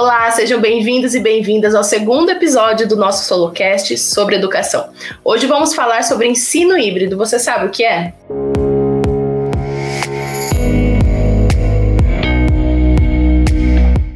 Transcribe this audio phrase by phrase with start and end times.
[0.00, 4.88] Olá, sejam bem-vindos e bem-vindas ao segundo episódio do nosso SoloCast sobre educação.
[5.22, 7.18] Hoje vamos falar sobre ensino híbrido.
[7.18, 8.14] Você sabe o que é?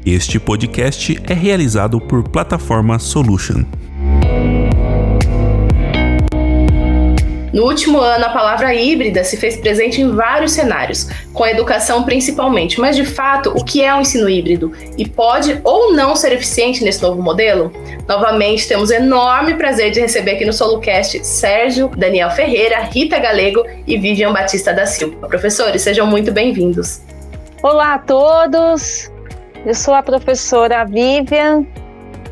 [0.06, 3.66] Este podcast é realizado por Plataforma Solution.
[7.54, 12.02] No último ano, a palavra híbrida se fez presente em vários cenários, com a educação
[12.02, 12.80] principalmente.
[12.80, 14.72] Mas, de fato, o que é um ensino híbrido?
[14.98, 17.72] E pode ou não ser eficiente nesse novo modelo?
[18.08, 23.96] Novamente, temos enorme prazer de receber aqui no SoloCast Sérgio, Daniel Ferreira, Rita Galego e
[23.96, 25.28] Vivian Batista da Silva.
[25.28, 27.02] Professores, sejam muito bem-vindos.
[27.62, 29.12] Olá a todos,
[29.64, 31.64] eu sou a professora Vivian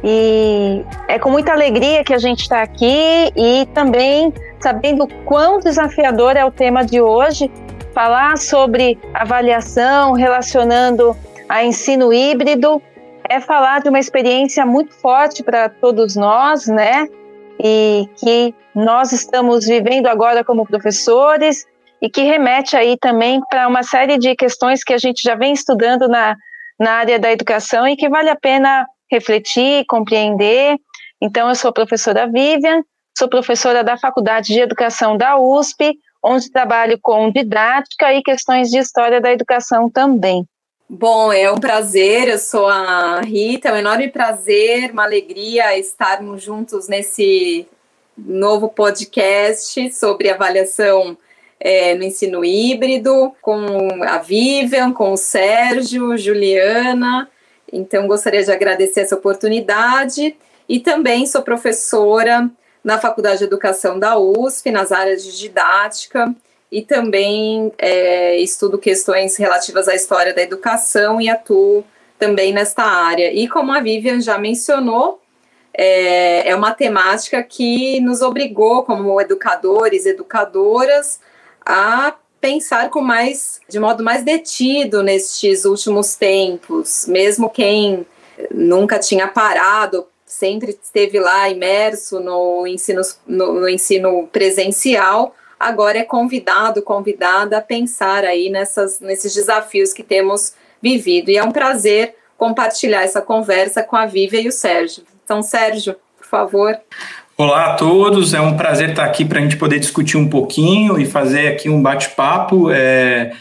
[0.03, 6.37] e é com muita alegria que a gente está aqui e também sabendo quão desafiador
[6.37, 7.51] é o tema de hoje,
[7.93, 11.17] falar sobre avaliação relacionando
[11.49, 12.81] a ensino híbrido
[13.29, 17.07] é falar de uma experiência muito forte para todos nós, né?
[17.63, 21.67] E que nós estamos vivendo agora como professores
[22.01, 25.53] e que remete aí também para uma série de questões que a gente já vem
[25.53, 26.37] estudando na,
[26.79, 30.77] na área da educação e que vale a pena refletir, compreender.
[31.21, 32.83] Então, eu sou a professora Vivian,
[33.17, 38.79] Sou professora da Faculdade de Educação da USP, onde trabalho com didática e questões de
[38.79, 40.47] história da educação também.
[40.89, 46.43] Bom, é um prazer, eu sou a Rita, é um enorme prazer, uma alegria estarmos
[46.43, 47.67] juntos nesse
[48.17, 51.17] novo podcast sobre avaliação
[51.59, 53.65] é, no ensino híbrido, com
[54.03, 57.29] a Vivian, com o Sérgio, Juliana.
[57.73, 60.37] Então, gostaria de agradecer essa oportunidade
[60.69, 62.51] e também sou professora
[62.83, 66.35] na Faculdade de Educação da USP, nas áreas de didática,
[66.71, 71.85] e também é, estudo questões relativas à história da educação e atuo
[72.19, 73.33] também nesta área.
[73.33, 75.21] E como a Vivian já mencionou,
[75.75, 81.21] é, é uma temática que nos obrigou, como educadores, educadoras,
[81.65, 88.07] a pensar com mais, de modo mais detido nestes últimos tempos, mesmo quem
[88.51, 96.05] nunca tinha parado sempre esteve lá imerso no ensino, no, no ensino presencial, agora é
[96.05, 101.31] convidado, convidada a pensar aí nessas, nesses desafios que temos vivido.
[101.31, 105.05] E é um prazer compartilhar essa conversa com a Vívia e o Sérgio.
[105.23, 106.77] Então, Sérgio, por favor.
[107.37, 110.99] Olá a todos, é um prazer estar aqui para a gente poder discutir um pouquinho
[110.99, 112.71] e fazer aqui um bate-papo.
[112.71, 113.33] É,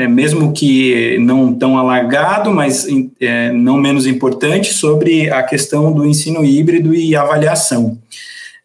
[0.00, 2.86] é, mesmo que não tão alargado, mas
[3.20, 7.98] é, não menos importante, sobre a questão do ensino híbrido e avaliação.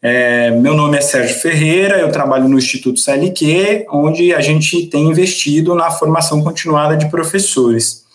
[0.02, 5.08] É, meu nome é Sérgio Ferreira, eu trabalho no Instituto CLQ, onde a gente tem
[5.08, 8.06] investido na formação continuada de professores.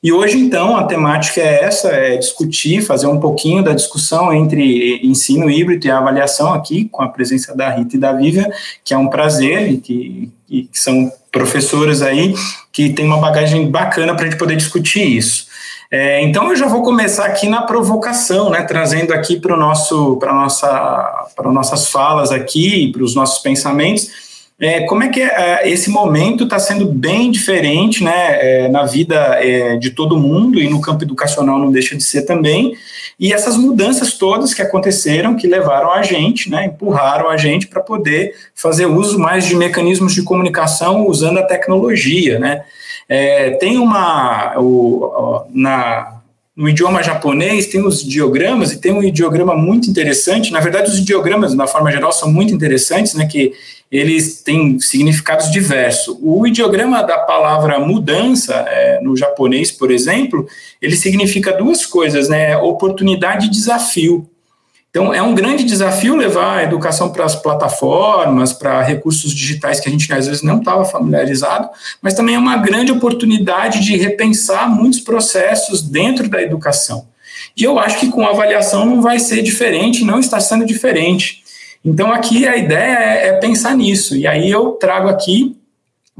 [0.00, 5.00] E hoje, então, a temática é essa, é discutir, fazer um pouquinho da discussão entre
[5.04, 8.48] ensino híbrido e avaliação aqui, com a presença da Rita e da Vivian,
[8.84, 12.34] que é um prazer e que, e que são professoras aí
[12.72, 15.46] que tem uma bagagem bacana para a gente poder discutir isso.
[15.90, 20.34] É, então eu já vou começar aqui na provocação, né, trazendo aqui para nosso para
[20.34, 24.27] nossa para nossas falas aqui, para os nossos pensamentos.
[24.60, 29.14] É, como é que é, esse momento está sendo bem diferente né, é, na vida
[29.40, 32.74] é, de todo mundo e no campo educacional não deixa de ser também,
[33.20, 37.80] e essas mudanças todas que aconteceram, que levaram a gente, né, empurraram a gente para
[37.80, 42.38] poder fazer uso mais de mecanismos de comunicação usando a tecnologia.
[42.40, 42.64] Né.
[43.08, 44.54] É, tem uma.
[44.58, 46.17] O, na,
[46.58, 50.50] no idioma japonês tem os ideogramas e tem um ideograma muito interessante.
[50.50, 53.26] Na verdade, os ideogramas, na forma geral, são muito interessantes, né?
[53.26, 53.52] Que
[53.92, 56.18] eles têm significados diversos.
[56.20, 60.48] O ideograma da palavra mudança, é, no japonês, por exemplo,
[60.82, 62.56] ele significa duas coisas, né?
[62.56, 64.28] Oportunidade e desafio.
[64.98, 69.88] Então, é um grande desafio levar a educação para as plataformas, para recursos digitais que
[69.88, 71.70] a gente às vezes não estava familiarizado,
[72.02, 77.06] mas também é uma grande oportunidade de repensar muitos processos dentro da educação.
[77.56, 81.44] E eu acho que com a avaliação não vai ser diferente, não está sendo diferente.
[81.84, 84.16] Então, aqui a ideia é, é pensar nisso.
[84.16, 85.56] E aí eu trago aqui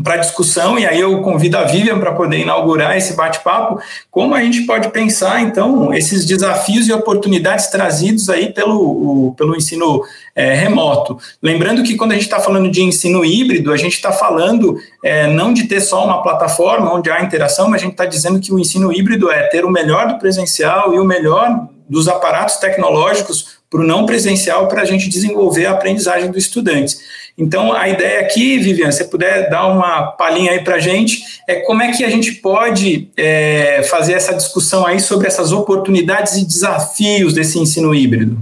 [0.02, 3.80] para discussão, e aí eu convido a Vivian para poder inaugurar esse bate-papo,
[4.10, 10.04] como a gente pode pensar, então, esses desafios e oportunidades trazidos aí pelo, pelo ensino
[10.36, 11.18] é, remoto.
[11.42, 15.26] Lembrando que quando a gente está falando de ensino híbrido, a gente está falando é,
[15.26, 18.52] não de ter só uma plataforma onde há interação, mas a gente está dizendo que
[18.52, 23.57] o ensino híbrido é ter o melhor do presencial e o melhor dos aparatos tecnológicos
[23.70, 27.00] para o não presencial para a gente desenvolver a aprendizagem dos estudantes.
[27.36, 31.22] Então, a ideia aqui, Vivian, se você puder dar uma palhinha aí para a gente,
[31.46, 36.36] é como é que a gente pode é, fazer essa discussão aí sobre essas oportunidades
[36.36, 38.36] e desafios desse ensino híbrido.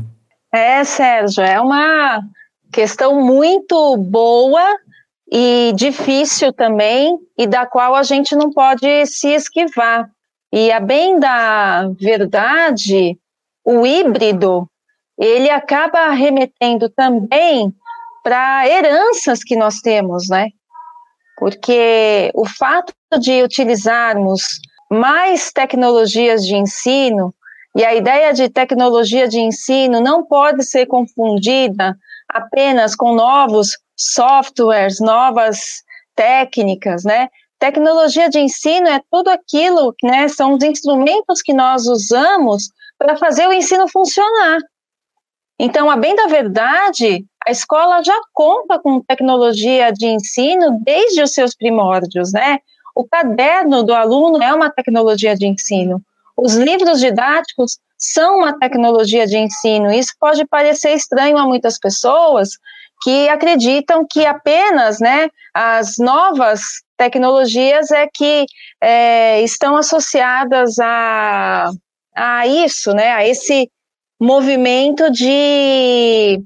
[0.52, 2.22] É, Sérgio, é uma
[2.72, 4.64] questão muito boa
[5.30, 10.08] e difícil também, e da qual a gente não pode se esquivar.
[10.52, 13.18] E a bem da verdade,
[13.64, 14.66] o híbrido,
[15.18, 17.72] ele acaba remetendo também
[18.22, 20.48] para heranças que nós temos, né?
[21.38, 24.60] Porque o fato de utilizarmos
[24.90, 27.34] mais tecnologias de ensino,
[27.76, 31.94] e a ideia de tecnologia de ensino não pode ser confundida
[32.28, 35.82] apenas com novos softwares, novas
[36.14, 37.28] técnicas, né?
[37.58, 40.26] Tecnologia de ensino é tudo aquilo, né?
[40.28, 44.58] São os instrumentos que nós usamos para fazer o ensino funcionar.
[45.58, 51.32] Então, a bem da verdade, a escola já conta com tecnologia de ensino desde os
[51.32, 52.58] seus primórdios, né?
[52.94, 56.02] O caderno do aluno é uma tecnologia de ensino.
[56.36, 59.90] Os livros didáticos são uma tecnologia de ensino.
[59.90, 62.50] Isso pode parecer estranho a muitas pessoas
[63.02, 68.46] que acreditam que apenas, né, as novas tecnologias é que
[68.80, 71.70] é, estão associadas a,
[72.14, 73.70] a isso, né, a esse
[74.20, 76.42] movimento de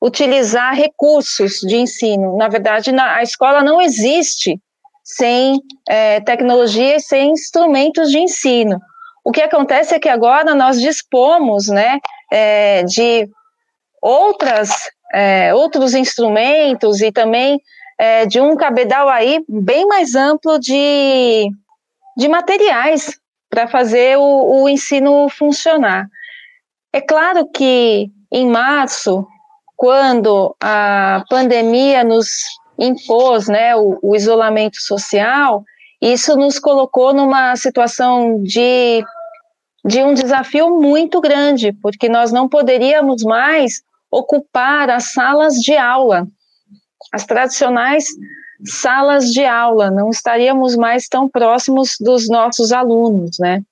[0.00, 2.36] utilizar recursos de ensino.
[2.36, 4.58] Na verdade, na, a escola não existe
[5.04, 8.80] sem é, tecnologia e sem instrumentos de ensino.
[9.24, 11.98] O que acontece é que agora nós dispomos né,
[12.32, 13.28] é, de
[14.00, 14.70] outras,
[15.12, 17.60] é, outros instrumentos e também
[17.98, 21.50] é, de um cabedal aí bem mais amplo de,
[22.16, 23.18] de materiais
[23.50, 26.06] para fazer o, o ensino funcionar.
[26.92, 29.26] É claro que em março,
[29.76, 32.28] quando a pandemia nos
[32.78, 35.64] impôs né, o, o isolamento social,
[36.00, 39.04] isso nos colocou numa situação de,
[39.84, 46.26] de um desafio muito grande, porque nós não poderíamos mais ocupar as salas de aula,
[47.12, 48.06] as tradicionais
[48.64, 53.62] salas de aula, não estaríamos mais tão próximos dos nossos alunos, né?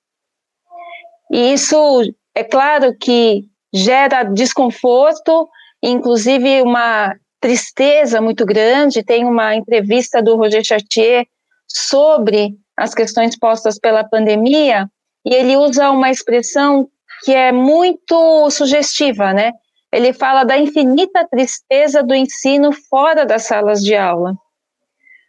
[1.31, 2.01] E isso
[2.35, 3.43] é claro que
[3.73, 5.47] gera desconforto,
[5.81, 9.03] inclusive uma tristeza muito grande.
[9.03, 11.25] Tem uma entrevista do Roger Chartier
[11.67, 14.89] sobre as questões postas pela pandemia,
[15.25, 16.87] e ele usa uma expressão
[17.23, 19.51] que é muito sugestiva, né?
[19.91, 24.33] Ele fala da infinita tristeza do ensino fora das salas de aula.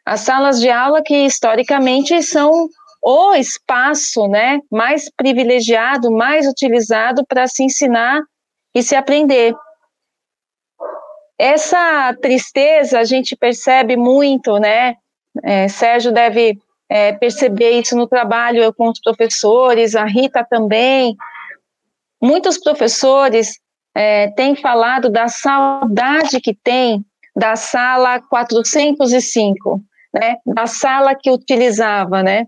[0.07, 2.69] As salas de aula que historicamente são
[3.03, 8.21] o espaço né, mais privilegiado, mais utilizado para se ensinar
[8.75, 9.55] e se aprender.
[11.39, 14.97] Essa tristeza a gente percebe muito, né?
[15.43, 16.59] É, Sérgio deve
[16.89, 21.17] é, perceber isso no trabalho eu com os professores, a Rita também.
[22.21, 23.59] Muitos professores
[23.95, 27.03] é, têm falado da saudade que tem
[27.35, 29.81] da sala 405,
[30.13, 30.37] né?
[30.45, 32.47] Da sala que utilizava, né?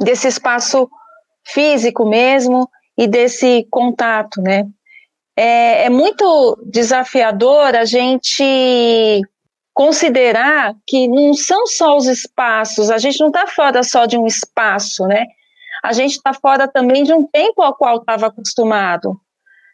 [0.00, 0.88] Desse espaço
[1.46, 4.64] físico mesmo e desse contato, né?
[5.36, 9.22] É, é muito desafiador a gente
[9.72, 14.26] considerar que não são só os espaços, a gente não está fora só de um
[14.26, 15.24] espaço, né?
[15.84, 19.16] A gente está fora também de um tempo ao qual estava acostumado.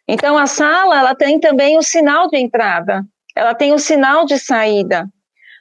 [0.06, 3.02] Então, a sala, ela tem também o sinal de entrada,
[3.34, 5.08] ela tem o sinal de saída.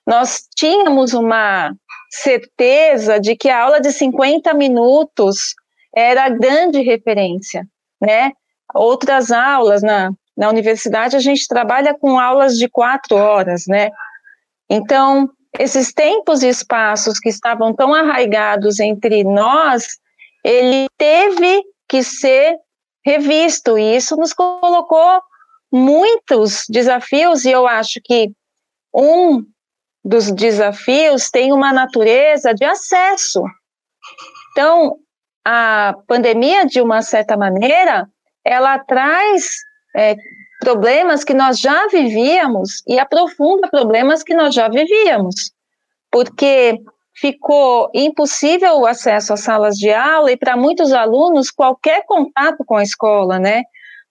[0.06, 1.74] Nós tínhamos uma
[2.14, 5.56] certeza de que a aula de 50 minutos
[5.96, 7.68] era a grande referência,
[8.00, 8.32] né?
[8.74, 13.90] Outras aulas na, na universidade a gente trabalha com aulas de quatro horas, né?
[14.70, 15.28] Então,
[15.58, 19.88] esses tempos e espaços que estavam tão arraigados entre nós,
[20.44, 22.58] ele teve que ser
[23.04, 25.20] revisto, e isso nos colocou
[25.72, 28.32] muitos desafios, e eu acho que
[28.94, 29.44] um
[30.04, 33.44] dos desafios tem uma natureza de acesso.
[34.52, 34.98] Então,
[35.46, 38.08] a pandemia, de uma certa maneira,
[38.46, 39.56] ela traz
[39.96, 40.16] é,
[40.60, 45.52] problemas que nós já vivíamos e aprofunda problemas que nós já vivíamos.
[46.14, 46.80] porque
[47.20, 52.76] ficou impossível o acesso às salas de aula e para muitos alunos qualquer contato com
[52.76, 53.64] a escola, né?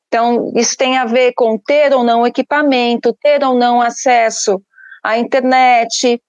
[0.08, 4.60] Então, isso tem a ver com ter ou não equipamento, ter ou não acesso
[5.02, 6.20] à internet,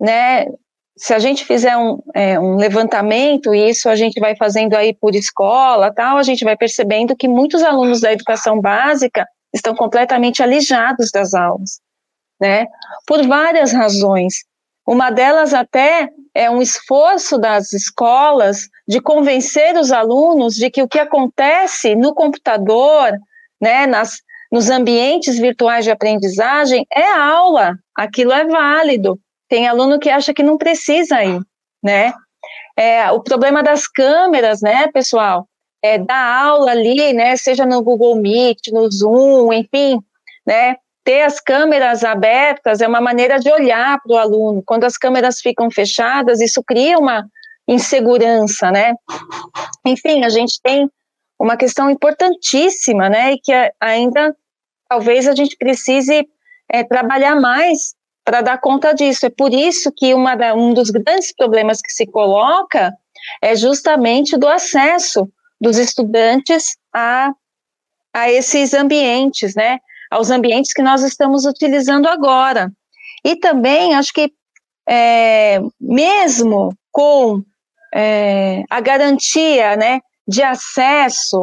[0.00, 0.46] né?
[0.96, 4.92] Se a gente fizer um, é, um levantamento, e isso a gente vai fazendo aí
[4.92, 10.42] por escola, tal, a gente vai percebendo que muitos alunos da educação básica estão completamente
[10.42, 11.80] alijados das aulas,
[12.40, 12.66] né?
[13.06, 14.44] Por várias razões.
[14.86, 20.88] Uma delas até é um esforço das escolas de convencer os alunos de que o
[20.88, 23.12] que acontece no computador,
[23.60, 29.18] né, nas, nos ambientes virtuais de aprendizagem é aula, aquilo é válido.
[29.48, 31.40] Tem aluno que acha que não precisa ir,
[31.82, 32.12] né?
[32.76, 35.46] É, o problema das câmeras, né, pessoal?
[35.82, 40.00] É dar aula ali, né, seja no Google Meet, no Zoom, enfim,
[40.46, 40.76] né,
[41.08, 44.62] ter as câmeras abertas é uma maneira de olhar para o aluno.
[44.66, 47.24] Quando as câmeras ficam fechadas, isso cria uma
[47.66, 48.92] insegurança, né?
[49.86, 50.86] Enfim, a gente tem
[51.38, 54.34] uma questão importantíssima, né, e que ainda
[54.88, 56.26] talvez a gente precise
[56.70, 59.26] é, trabalhar mais para dar conta disso.
[59.26, 62.92] É por isso que uma da, um dos grandes problemas que se coloca
[63.40, 65.30] é justamente do acesso
[65.60, 67.32] dos estudantes a,
[68.12, 69.78] a esses ambientes, né,
[70.10, 72.70] aos ambientes que nós estamos utilizando agora.
[73.24, 74.32] E também acho que
[74.88, 77.42] é, mesmo com
[77.94, 81.40] é, a garantia, né, de acesso,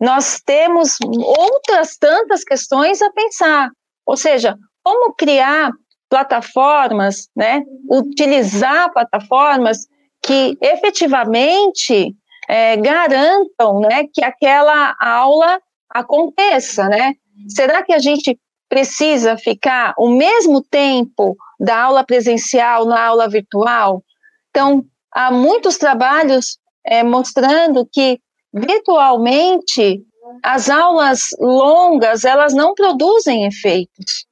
[0.00, 3.70] nós temos outras tantas questões a pensar.
[4.06, 5.70] Ou seja, como criar
[6.08, 9.86] plataformas, né, utilizar plataformas
[10.22, 12.14] que efetivamente
[12.48, 17.14] é, garantam né, que aquela aula aconteça, né?
[17.48, 24.02] Será que a gente precisa ficar o mesmo tempo da aula presencial na aula virtual?
[24.50, 28.18] Então, há muitos trabalhos é, mostrando que
[28.52, 30.02] virtualmente
[30.42, 34.26] as aulas longas elas não produzem efeitos.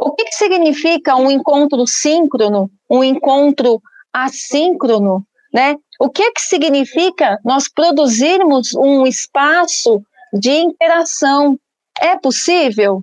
[0.00, 3.80] O que, que significa um encontro síncrono, um encontro
[4.12, 5.76] assíncrono, né?
[6.00, 10.00] O que que significa nós produzirmos um espaço
[10.32, 11.58] de interação?
[12.00, 13.02] É possível?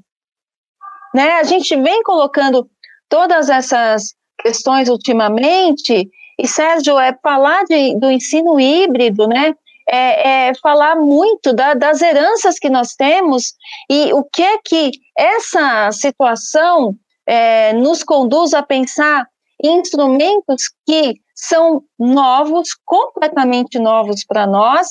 [1.13, 1.33] Né?
[1.33, 2.69] A gente vem colocando
[3.07, 9.53] todas essas questões ultimamente e, Sérgio, é falar de, do ensino híbrido, né?
[9.91, 13.53] É, é falar muito da, das heranças que nós temos
[13.89, 16.95] e o que é que essa situação
[17.27, 19.27] é, nos conduz a pensar
[19.61, 24.87] em instrumentos que são novos, completamente novos para nós,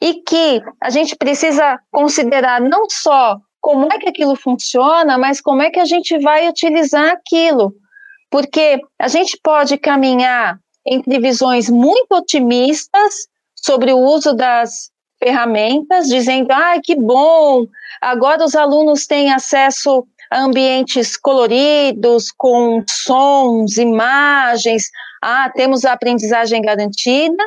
[0.00, 5.62] e que a gente precisa considerar não só como é que aquilo funciona, mas como
[5.62, 7.74] é que a gente vai utilizar aquilo.
[8.32, 14.90] Porque a gente pode caminhar entre visões muito otimistas sobre o uso das
[15.22, 17.66] ferramentas, dizendo: ah, que bom,
[18.00, 24.84] agora os alunos têm acesso a ambientes coloridos, com sons, imagens,
[25.22, 27.44] ah, temos a aprendizagem garantida,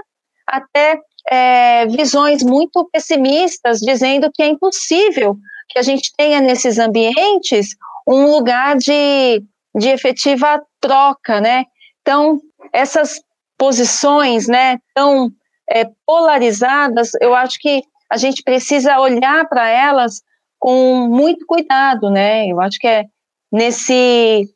[0.48, 1.00] até
[1.30, 5.36] é, visões muito pessimistas, dizendo que é impossível
[5.70, 7.76] que a gente tenha nesses ambientes
[8.08, 9.44] um lugar de,
[9.76, 11.66] de efetiva troca, né?
[12.02, 12.40] Então,
[12.72, 13.20] essas
[13.58, 15.32] posições, né, tão
[15.70, 20.22] é, polarizadas, eu acho que a gente precisa olhar para elas
[20.60, 22.48] com muito cuidado, né?
[22.48, 23.06] Eu acho que é
[23.52, 24.48] nesse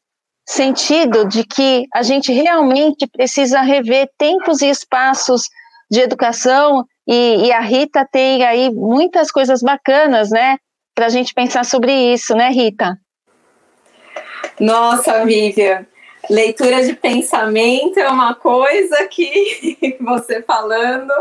[0.47, 5.43] sentido de que a gente realmente precisa rever tempos e espaços
[5.89, 10.57] de educação e, e a Rita tem aí muitas coisas bacanas, né,
[10.93, 12.97] para a gente pensar sobre isso, né, Rita?
[14.59, 15.85] Nossa, Vivian,
[16.29, 21.11] leitura de pensamento é uma coisa que você falando,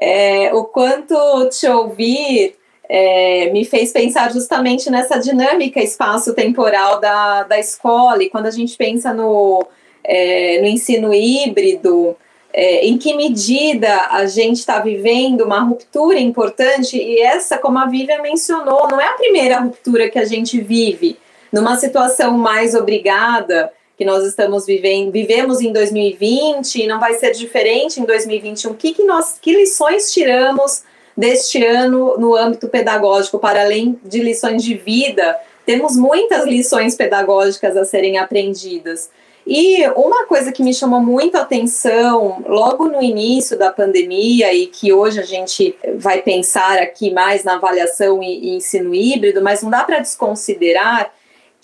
[0.00, 2.56] é, o quanto te ouvir
[2.88, 8.76] é, me fez pensar justamente nessa dinâmica espaço-temporal da, da escola, e quando a gente
[8.76, 9.66] pensa no,
[10.02, 12.16] é, no ensino híbrido,
[12.52, 17.86] é, em que medida a gente está vivendo uma ruptura importante, e essa, como a
[17.86, 21.16] Vivian mencionou, não é a primeira ruptura que a gente vive,
[21.52, 27.32] numa situação mais obrigada que nós estamos vivendo, vivemos em 2020 e não vai ser
[27.32, 28.72] diferente em 2021.
[28.72, 30.82] O que, que nós, que lições tiramos
[31.16, 37.76] deste ano no âmbito pedagógico, para além de lições de vida, temos muitas lições pedagógicas
[37.76, 39.10] a serem aprendidas.
[39.46, 44.66] E uma coisa que me chamou muito a atenção logo no início da pandemia e
[44.66, 49.62] que hoje a gente vai pensar aqui mais na avaliação e, e ensino híbrido, mas
[49.62, 51.12] não dá para desconsiderar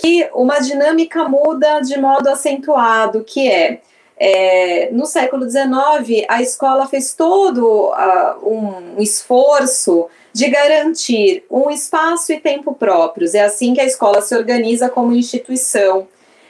[0.01, 3.81] que uma dinâmica muda de modo acentuado, que é,
[4.19, 12.33] é no século XIX, a escola fez todo uh, um esforço de garantir um espaço
[12.33, 13.35] e tempo próprios.
[13.35, 16.09] É assim que a escola se organiza como instituição,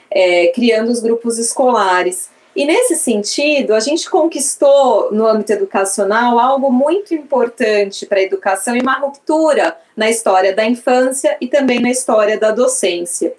[0.09, 2.29] é, criando os grupos escolares.
[2.55, 8.75] E nesse sentido, a gente conquistou no âmbito educacional algo muito importante para a educação
[8.75, 13.33] e uma ruptura na história da infância e também na história da docência,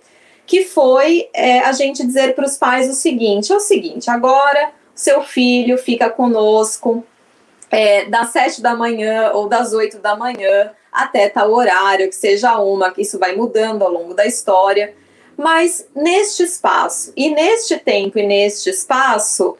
[0.47, 4.71] que foi é, a gente dizer para os pais o seguinte: é o seguinte, agora
[4.95, 7.04] seu filho fica conosco
[7.71, 12.59] é, das sete da manhã ou das oito da manhã até tal horário, que seja
[12.59, 14.95] uma, que isso vai mudando ao longo da história
[15.37, 19.57] mas neste espaço, e neste tempo e neste espaço,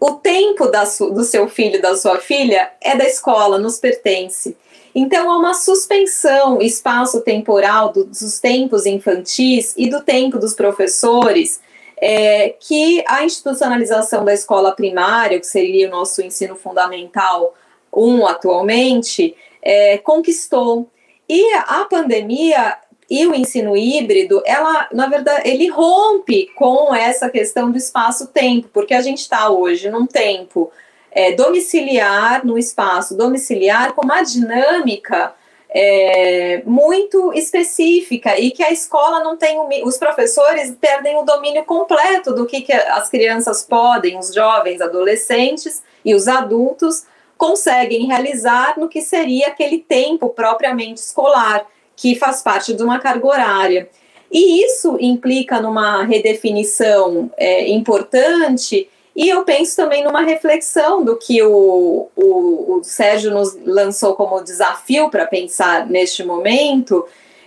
[0.00, 4.56] o tempo da do seu filho, da sua filha, é da escola, nos pertence.
[4.94, 11.60] Então, há uma suspensão espaço-temporal dos tempos infantis e do tempo dos professores,
[12.00, 17.54] é, que a institucionalização da escola primária, que seria o nosso ensino fundamental
[17.92, 20.88] 1 atualmente, é, conquistou.
[21.28, 22.76] E a pandemia
[23.10, 28.92] e o ensino híbrido, ela, na verdade, ele rompe com essa questão do espaço-tempo, porque
[28.92, 30.70] a gente está hoje num tempo
[31.10, 35.34] é, domiciliar, no espaço domiciliar, com uma dinâmica
[35.70, 42.34] é, muito específica e que a escola não tem, os professores perdem o domínio completo
[42.34, 47.04] do que, que as crianças podem, os jovens, adolescentes e os adultos
[47.38, 51.66] conseguem realizar no que seria aquele tempo propriamente escolar
[51.98, 53.88] que faz parte de uma carga horária.
[54.30, 61.42] E isso implica numa redefinição é, importante, e eu penso também numa reflexão do que
[61.42, 67.04] o, o, o Sérgio nos lançou como desafio para pensar neste momento,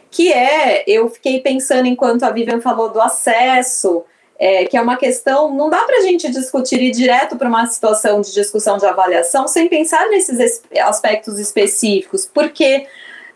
[0.09, 4.03] que é, eu fiquei pensando enquanto a Vivian falou do acesso,
[4.37, 7.65] é, que é uma questão, não dá para a gente discutir ir direto para uma
[7.67, 12.85] situação de discussão de avaliação sem pensar nesses aspectos específicos, porque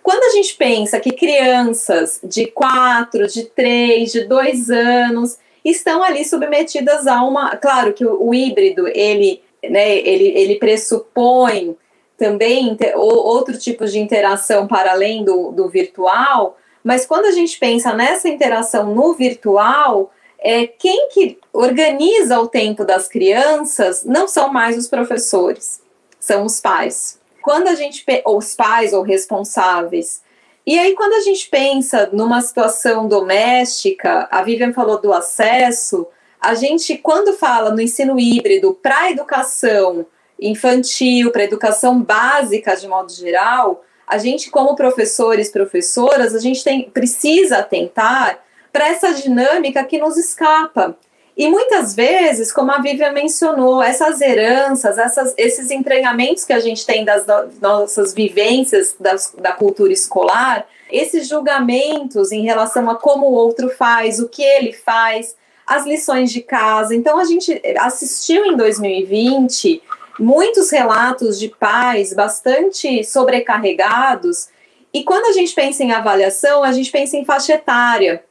[0.05, 6.23] quando a gente pensa que crianças de 4, de 3, de 2 anos estão ali
[6.23, 7.57] submetidas a uma.
[7.57, 11.75] Claro que o, o híbrido ele, né, ele, ele pressupõe
[12.19, 17.91] também outro tipo de interação para além do, do virtual, mas quando a gente pensa
[17.91, 24.77] nessa interação no virtual, é, quem que organiza o tempo das crianças não são mais
[24.77, 25.81] os professores,
[26.19, 30.23] são os pais quando a gente ou os pais ou responsáveis.
[30.65, 36.07] E aí quando a gente pensa numa situação doméstica a Vivian falou do acesso
[36.41, 40.07] a gente quando fala no ensino híbrido para a educação
[40.41, 46.63] infantil para a educação básica de modo geral a gente como professores professoras a gente
[46.63, 50.97] tem precisa atentar para essa dinâmica que nos escapa
[51.37, 56.85] e muitas vezes, como a Vivian mencionou, essas heranças, essas, esses entranhamentos que a gente
[56.85, 57.25] tem das
[57.61, 64.19] nossas vivências das, da cultura escolar, esses julgamentos em relação a como o outro faz,
[64.19, 65.35] o que ele faz,
[65.67, 66.95] as lições de casa.
[66.95, 69.81] Então, a gente assistiu em 2020
[70.17, 74.47] muitos relatos de pais bastante sobrecarregados.
[74.93, 78.23] E quando a gente pensa em avaliação, a gente pensa em faixa etária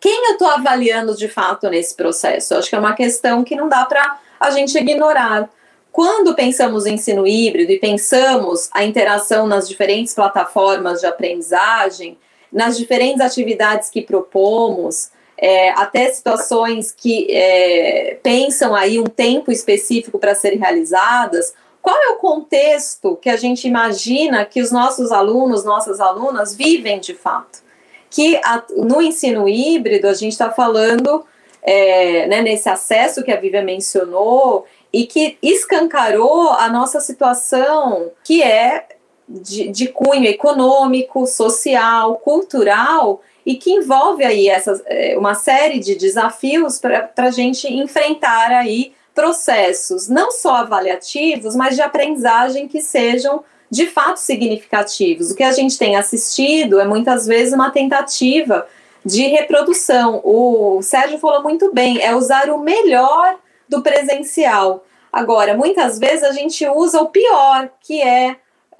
[0.00, 2.54] quem eu estou avaliando de fato nesse processo?
[2.54, 5.48] Eu acho que é uma questão que não dá para a gente ignorar.
[5.90, 12.18] Quando pensamos em ensino híbrido e pensamos a interação nas diferentes plataformas de aprendizagem,
[12.52, 20.18] nas diferentes atividades que propomos, é, até situações que é, pensam aí um tempo específico
[20.18, 25.64] para serem realizadas, qual é o contexto que a gente imagina que os nossos alunos,
[25.64, 27.65] nossas alunas vivem de fato?
[28.10, 31.24] Que a, no ensino híbrido a gente está falando
[31.62, 38.42] é, né, nesse acesso que a Vivian mencionou e que escancarou a nossa situação, que
[38.42, 38.86] é
[39.28, 45.96] de, de cunho econômico, social, cultural e que envolve aí essas, é, uma série de
[45.96, 53.42] desafios para a gente enfrentar aí processos não só avaliativos, mas de aprendizagem que sejam
[53.70, 55.30] de fato significativos.
[55.30, 58.66] O que a gente tem assistido é muitas vezes uma tentativa
[59.04, 60.20] de reprodução.
[60.24, 63.36] O Sérgio falou muito bem, é usar o melhor
[63.68, 64.84] do presencial.
[65.12, 68.36] Agora, muitas vezes a gente usa o pior, que é,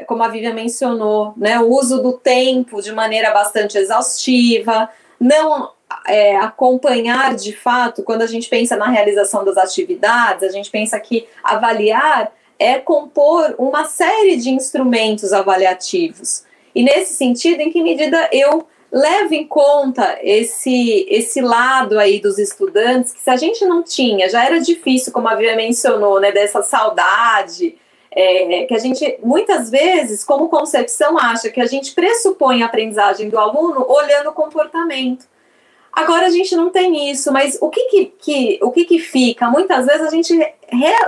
[0.07, 5.71] como a Vivian mencionou, né, o uso do tempo de maneira bastante exaustiva, não
[6.07, 10.99] é, acompanhar de fato, quando a gente pensa na realização das atividades, a gente pensa
[11.01, 16.45] que avaliar é compor uma série de instrumentos avaliativos.
[16.75, 22.39] E nesse sentido, em que medida eu leva em conta esse, esse lado aí dos
[22.39, 26.33] estudantes, que se a gente não tinha, já era difícil, como a Via mencionou, né,
[26.33, 27.77] dessa saudade,
[28.11, 33.29] é, que a gente, muitas vezes, como concepção, acha que a gente pressupõe a aprendizagem
[33.29, 35.27] do aluno olhando o comportamento.
[35.93, 39.49] Agora a gente não tem isso, mas o que que, que o que, que fica?
[39.49, 40.35] Muitas vezes a gente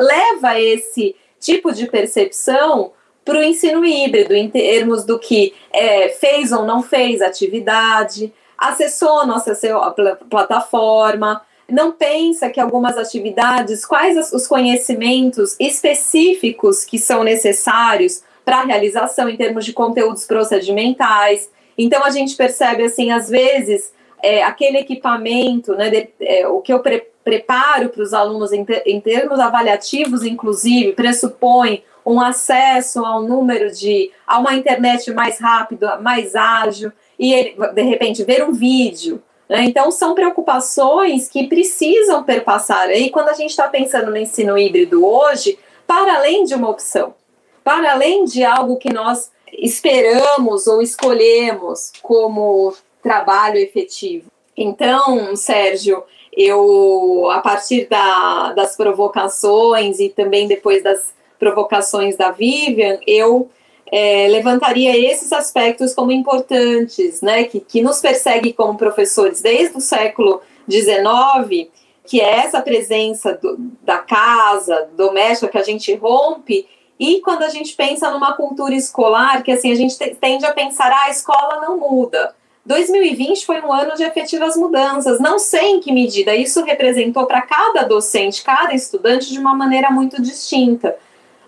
[0.01, 2.93] leva esse tipo de percepção
[3.25, 9.21] para o ensino híbrido, em termos do que é, fez ou não fez atividade, acessou
[9.21, 9.95] ou não acessou a
[10.31, 18.65] plataforma, não pensa que algumas atividades, quais os conhecimentos específicos que são necessários para a
[18.65, 21.51] realização em termos de conteúdos procedimentais.
[21.77, 26.73] Então a gente percebe assim, às vezes, é, aquele equipamento, né, de, é, o que
[26.73, 33.19] eu pre preparo para os alunos em, em termos avaliativos, inclusive, pressupõe um acesso a
[33.21, 38.43] um número de a uma internet mais rápida, mais ágil, e ele, de repente ver
[38.43, 39.23] um vídeo.
[39.47, 39.65] Né?
[39.65, 42.91] Então, são preocupações que precisam perpassar.
[42.91, 47.15] E quando a gente está pensando no ensino híbrido hoje, para além de uma opção,
[47.63, 54.31] para além de algo que nós esperamos ou escolhemos como trabalho efetivo.
[54.61, 56.03] Então, Sérgio,
[56.37, 63.49] eu, a partir da, das provocações e também depois das provocações da Vivian, eu
[63.87, 69.81] é, levantaria esses aspectos como importantes, né, que, que nos persegue como professores desde o
[69.81, 71.71] século XIX,
[72.05, 76.67] que é essa presença do, da casa, doméstica, que a gente rompe,
[76.99, 80.91] e quando a gente pensa numa cultura escolar, que assim, a gente tende a pensar,
[80.91, 82.35] ah, a escola não muda.
[82.69, 85.19] 2020 foi um ano de efetivas mudanças.
[85.19, 89.91] Não sei em que medida isso representou para cada docente, cada estudante, de uma maneira
[89.91, 90.95] muito distinta.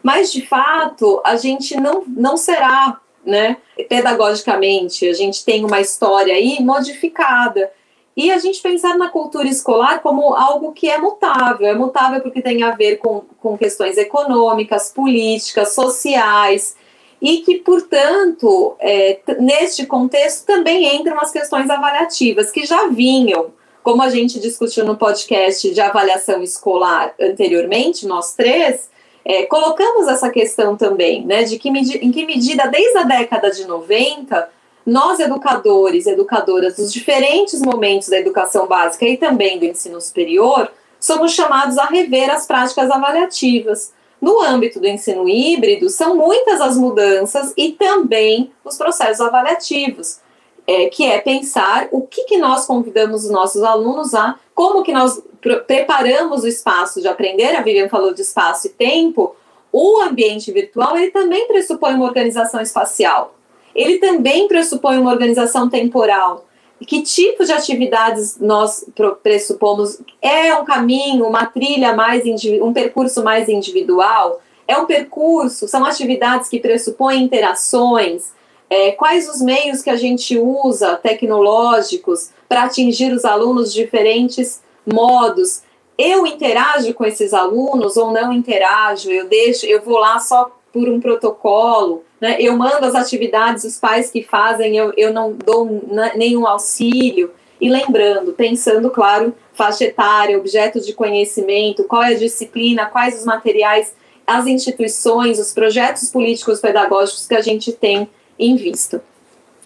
[0.02, 6.32] Mas, de fato, a gente não, não será, né, pedagogicamente, a gente tem uma história
[6.32, 7.70] aí modificada.
[8.16, 11.66] E a gente pensar na cultura escolar como algo que é mutável.
[11.66, 16.74] É mutável porque tem a ver com, com questões econômicas, políticas, sociais,
[17.20, 23.52] e que, portanto, é, neste contexto também entram as questões avaliativas, que já vinham,
[23.82, 28.88] como a gente discutiu no podcast de avaliação escolar anteriormente, nós três,
[29.24, 33.66] é, colocamos essa questão também, né, de que em que medida, desde a década de
[33.66, 34.48] 90,
[34.84, 41.32] nós, educadores educadoras dos diferentes momentos da educação básica e também do ensino superior, somos
[41.32, 43.92] chamados a rever as práticas avaliativas.
[44.20, 50.20] No âmbito do ensino híbrido, são muitas as mudanças e também os processos avaliativos,
[50.66, 54.92] é, que é pensar o que, que nós convidamos os nossos alunos a, como que
[54.92, 55.22] nós
[55.66, 59.34] preparamos o espaço de aprender, a Vivian falou de espaço e tempo,
[59.72, 63.34] o ambiente virtual ele também pressupõe uma organização espacial,
[63.74, 66.44] ele também pressupõe uma organização temporal.
[66.86, 68.84] Que tipo de atividades nós
[69.22, 70.00] pressupomos?
[70.20, 72.24] É um caminho, uma trilha mais,
[72.62, 74.40] um percurso mais individual?
[74.66, 75.68] É um percurso?
[75.68, 78.32] São atividades que pressupõem interações?
[78.68, 84.60] É, quais os meios que a gente usa, tecnológicos, para atingir os alunos de diferentes
[84.84, 85.62] modos.
[85.96, 89.08] Eu interajo com esses alunos ou não interajo?
[89.08, 92.36] Eu deixo, eu vou lá só por um protocolo, né?
[92.38, 95.82] Eu mando as atividades, os pais que fazem, eu, eu não dou
[96.14, 97.32] nenhum auxílio.
[97.60, 103.26] E lembrando, pensando, claro, faixa etária, objeto de conhecimento, qual é a disciplina, quais os
[103.26, 103.94] materiais,
[104.26, 109.04] as instituições, os projetos políticos pedagógicos que a gente tem em vista.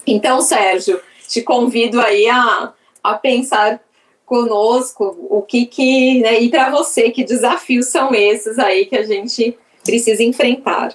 [0.05, 3.81] Então, Sérgio, te convido aí a, a pensar
[4.27, 9.03] conosco o que que, né, e para você, que desafios são esses aí que a
[9.03, 10.94] gente precisa enfrentar?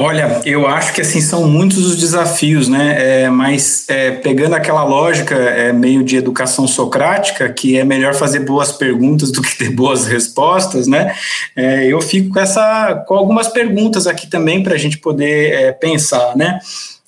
[0.00, 3.24] Olha, eu acho que assim são muitos os desafios, né?
[3.24, 8.40] É, mas é, pegando aquela lógica é, meio de educação socrática, que é melhor fazer
[8.40, 11.12] boas perguntas do que ter boas respostas, né?
[11.56, 15.72] É, eu fico com essa, com algumas perguntas aqui também para a gente poder é,
[15.72, 16.60] pensar, né?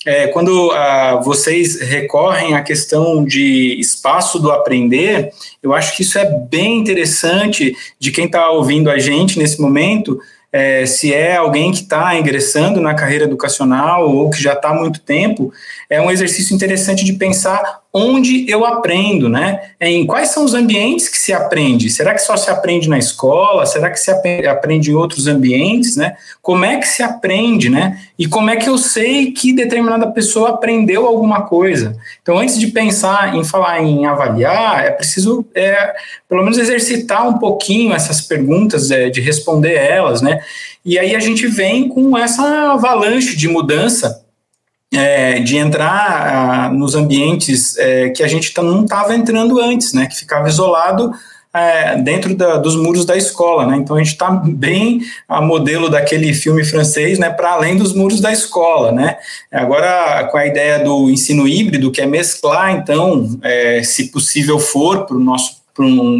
[0.05, 6.17] É, quando ah, vocês recorrem à questão de espaço do aprender, eu acho que isso
[6.17, 10.19] é bem interessante de quem está ouvindo a gente nesse momento.
[10.51, 14.73] É, se é alguém que está ingressando na carreira educacional ou que já está há
[14.73, 15.53] muito tempo,
[15.89, 19.71] é um exercício interessante de pensar onde eu aprendo, né?
[19.79, 21.89] Em quais são os ambientes que se aprende?
[21.89, 23.65] Será que só se aprende na escola?
[23.65, 26.15] Será que se aprende em outros ambientes, né?
[26.41, 27.99] Como é que se aprende, né?
[28.17, 31.97] E como é que eu sei que determinada pessoa aprendeu alguma coisa?
[32.21, 35.93] Então, antes de pensar em falar em avaliar, é preciso, é,
[36.29, 40.39] pelo menos, exercitar um pouquinho essas perguntas, é, de responder elas, né?
[40.83, 44.20] E aí a gente vem com essa avalanche de mudança
[44.93, 50.05] é, de entrar ah, nos ambientes é, que a gente não estava entrando antes, né,
[50.05, 51.11] que ficava isolado
[51.53, 53.75] é, dentro da, dos muros da escola, né?
[53.77, 57.29] Então a gente está bem a modelo daquele filme francês, né?
[57.29, 59.17] Para além dos muros da escola, né?
[59.51, 65.05] Agora com a ideia do ensino híbrido, que é mesclar, então, é, se possível for,
[65.05, 65.60] para o nosso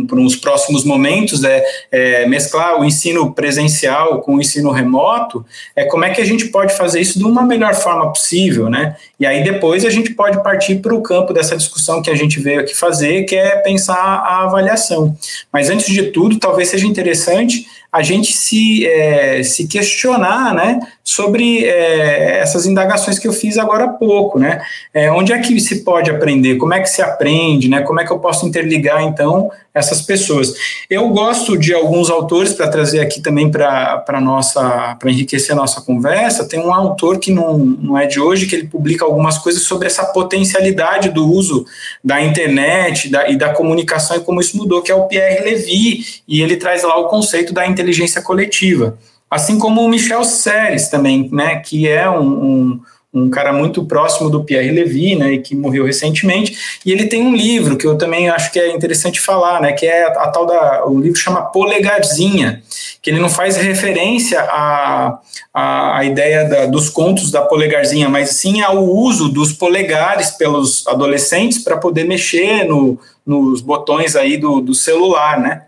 [0.07, 5.45] para um, uns próximos momentos é, é, mesclar o ensino presencial com o ensino remoto,
[5.75, 8.95] é como é que a gente pode fazer isso de uma melhor forma possível, né?
[9.19, 12.39] E aí depois a gente pode partir para o campo dessa discussão que a gente
[12.39, 15.15] veio aqui fazer, que é pensar a avaliação.
[15.51, 21.65] Mas antes de tudo, talvez seja interessante a gente se, é, se questionar né, sobre
[21.65, 24.39] é, essas indagações que eu fiz agora há pouco.
[24.39, 24.61] Né?
[24.93, 26.55] É, onde é que se pode aprender?
[26.55, 27.67] Como é que se aprende?
[27.67, 27.81] Né?
[27.81, 30.53] Como é que eu posso interligar, então, essas pessoas?
[30.89, 35.81] Eu gosto de alguns autores para trazer aqui também para nossa para enriquecer a nossa
[35.81, 36.47] conversa.
[36.47, 39.87] Tem um autor que não, não é de hoje, que ele publica algumas coisas sobre
[39.87, 41.65] essa potencialidade do uso
[42.03, 46.05] da internet da, e da comunicação e como isso mudou, que é o Pierre Levy,
[46.27, 48.97] e ele traz lá o conceito da inteligência coletiva.
[49.29, 52.81] Assim como o Michel Serres também, né, que é um, um,
[53.13, 57.21] um cara muito próximo do Pierre Levy, né, e que morreu recentemente, e ele tem
[57.21, 60.27] um livro que eu também acho que é interessante falar, né, que é a, a
[60.29, 62.63] tal da, o livro chama Polegarzinha,
[63.01, 65.19] que ele não faz referência à,
[65.53, 71.61] à, ideia da, dos contos da polegarzinha, mas sim ao uso dos polegares pelos adolescentes
[71.61, 75.63] para poder mexer no, nos botões aí do, do celular, né,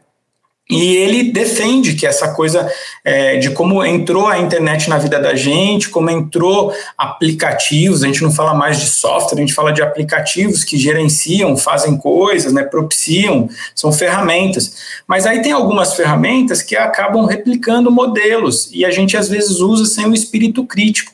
[0.73, 2.71] e ele defende que essa coisa
[3.03, 8.23] é, de como entrou a internet na vida da gente, como entrou aplicativos, a gente
[8.23, 12.63] não fala mais de software, a gente fala de aplicativos que gerenciam, fazem coisas, né,
[12.63, 15.03] propiciam, são ferramentas.
[15.07, 19.85] Mas aí tem algumas ferramentas que acabam replicando modelos e a gente às vezes usa
[19.85, 21.13] sem o espírito crítico.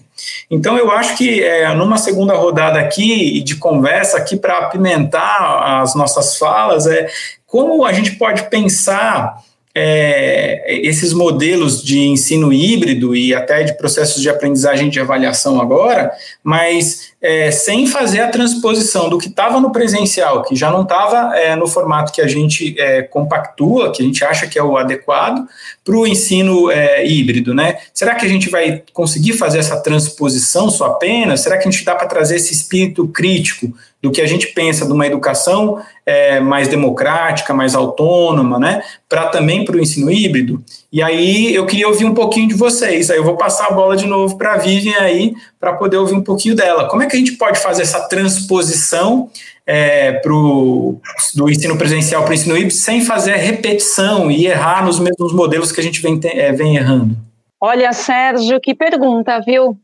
[0.50, 5.96] Então, eu acho que é, numa segunda rodada aqui de conversa aqui para apimentar as
[5.96, 7.08] nossas falas, é
[7.46, 9.42] como a gente pode pensar
[9.82, 16.12] é, esses modelos de ensino híbrido e até de processos de aprendizagem de avaliação agora,
[16.44, 21.34] mas é, sem fazer a transposição do que estava no presencial, que já não estava
[21.38, 24.78] é, no formato que a gente é, compactua, que a gente acha que é o
[24.78, 25.48] adequado,
[25.84, 27.78] para o ensino é, híbrido, né?
[27.94, 31.40] Será que a gente vai conseguir fazer essa transposição só apenas?
[31.40, 34.86] Será que a gente dá para trazer esse espírito crítico do que a gente pensa
[34.86, 40.64] de uma educação é, mais democrática, mais autônoma, né, para também para o ensino híbrido.
[40.92, 43.12] E aí eu queria ouvir um pouquinho de vocês.
[43.12, 46.16] Aí eu vou passar a bola de novo para a Vivian aí, para poder ouvir
[46.16, 46.88] um pouquinho dela.
[46.88, 49.30] Como é que a gente pode fazer essa transposição
[49.68, 50.98] é, pro,
[51.36, 55.72] do ensino presencial para o ensino híbrido sem fazer repetição e errar nos mesmos modelos
[55.72, 57.16] que a gente vem, é, vem errando?
[57.62, 59.78] Olha, Sérgio, que pergunta, viu?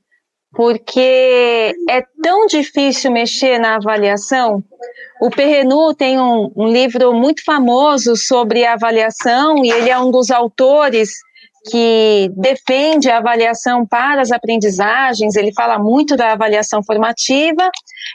[0.55, 4.63] Porque é tão difícil mexer na avaliação.
[5.21, 10.31] O Perrenu tem um, um, livro muito famoso sobre avaliação e ele é um dos
[10.31, 11.09] autores
[11.69, 17.71] que defende a avaliação para as aprendizagens, ele fala muito da avaliação formativa,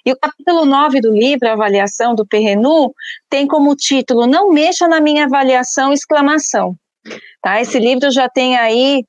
[0.06, 2.94] e o capítulo 9 do livro, Avaliação do Perrenu,
[3.28, 6.76] tem como título Não mexa na minha avaliação, exclamação.
[7.42, 7.60] Tá?
[7.60, 9.04] Esse livro já tem aí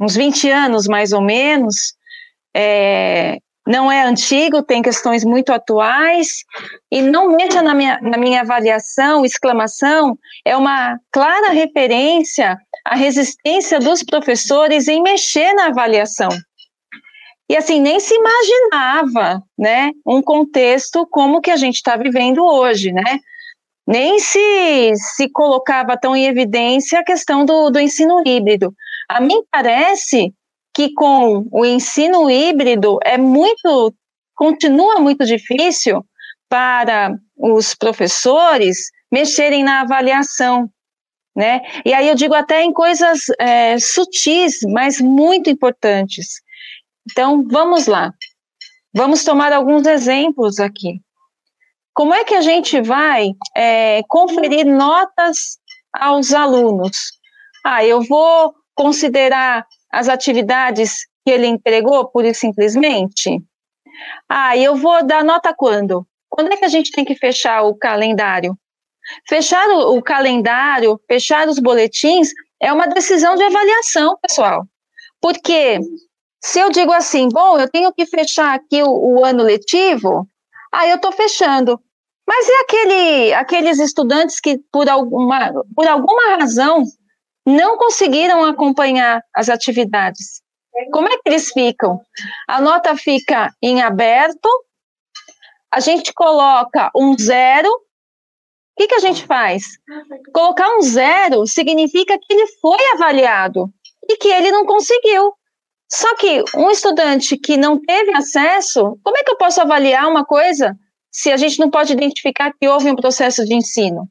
[0.00, 1.94] uns 20 anos mais ou menos,
[2.56, 6.44] é, não é antigo, tem questões muito atuais,
[6.90, 13.78] e não mexa na minha, na minha avaliação, exclamação, é uma clara referência à resistência
[13.78, 16.30] dos professores em mexer na avaliação.
[17.48, 22.92] E assim, nem se imaginava, né, um contexto como que a gente está vivendo hoje,
[22.92, 23.18] né?
[23.86, 28.72] Nem se, se colocava tão em evidência a questão do, do ensino híbrido.
[29.10, 30.32] A mim parece
[30.72, 33.92] que com o ensino híbrido é muito,
[34.36, 36.06] continua muito difícil
[36.48, 38.78] para os professores
[39.10, 40.70] mexerem na avaliação,
[41.34, 41.60] né?
[41.84, 46.40] E aí eu digo até em coisas é, sutis, mas muito importantes.
[47.10, 48.14] Então, vamos lá.
[48.94, 51.00] Vamos tomar alguns exemplos aqui.
[51.92, 55.58] Como é que a gente vai é, conferir notas
[55.92, 56.96] aos alunos?
[57.66, 63.38] Ah, eu vou considerar as atividades que ele entregou, pura e simplesmente?
[64.26, 66.06] Ah, eu vou dar nota quando?
[66.30, 68.56] Quando é que a gente tem que fechar o calendário?
[69.28, 74.64] Fechar o, o calendário, fechar os boletins, é uma decisão de avaliação, pessoal.
[75.20, 75.78] Porque
[76.42, 80.26] se eu digo assim, bom, eu tenho que fechar aqui o, o ano letivo,
[80.72, 81.78] aí eu estou fechando.
[82.26, 86.84] Mas e aquele, aqueles estudantes que, por alguma, por alguma razão,
[87.46, 90.42] não conseguiram acompanhar as atividades.
[90.92, 92.00] Como é que eles ficam?
[92.48, 94.48] A nota fica em aberto,
[95.72, 97.68] a gente coloca um zero.
[97.68, 97.80] O
[98.78, 99.62] que, que a gente faz?
[100.32, 103.70] Colocar um zero significa que ele foi avaliado
[104.08, 105.34] e que ele não conseguiu.
[105.92, 110.24] Só que um estudante que não teve acesso, como é que eu posso avaliar uma
[110.24, 110.76] coisa
[111.10, 114.08] se a gente não pode identificar que houve um processo de ensino?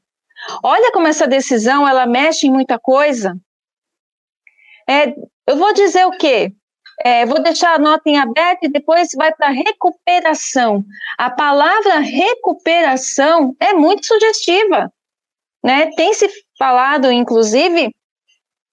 [0.62, 3.36] Olha como essa decisão ela mexe em muita coisa.
[4.88, 5.14] É,
[5.46, 6.52] eu vou dizer o quê?
[7.02, 10.84] É, vou deixar a nota em aberto e depois vai para recuperação.
[11.16, 14.92] A palavra recuperação é muito sugestiva.
[15.64, 15.90] Né?
[15.96, 17.94] Tem se falado, inclusive,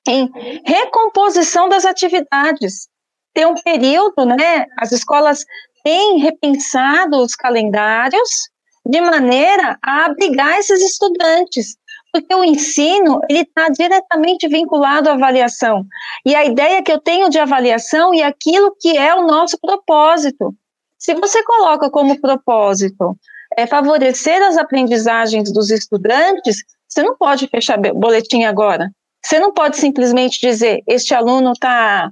[0.08, 0.32] em
[0.66, 2.88] recomposição das atividades.
[3.34, 4.66] Tem um período, né?
[4.78, 5.46] As escolas
[5.84, 8.50] têm repensado os calendários
[8.88, 11.78] de maneira a abrigar esses estudantes
[12.12, 15.86] porque o ensino ele está diretamente vinculado à avaliação.
[16.26, 20.56] E a ideia que eu tenho de avaliação e aquilo que é o nosso propósito.
[20.98, 23.16] Se você coloca como propósito
[23.56, 28.90] é favorecer as aprendizagens dos estudantes, você não pode fechar boletim agora.
[29.24, 32.10] Você não pode simplesmente dizer este aluno está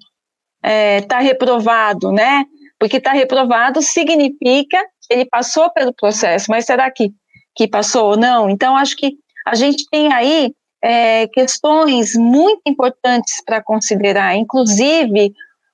[0.61, 2.45] é, tá reprovado, né?
[2.79, 7.11] Porque está reprovado significa ele passou pelo processo, mas será que,
[7.55, 8.49] que passou ou não?
[8.49, 9.13] Então, acho que
[9.45, 15.33] a gente tem aí é, questões muito importantes para considerar, inclusive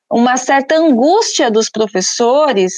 [0.10, 2.74] uma certa angústia dos professores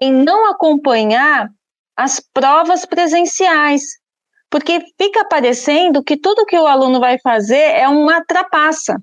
[0.00, 1.48] em não acompanhar
[1.96, 3.82] as provas presenciais,
[4.50, 8.96] porque fica parecendo que tudo que o aluno vai fazer é uma trapaça.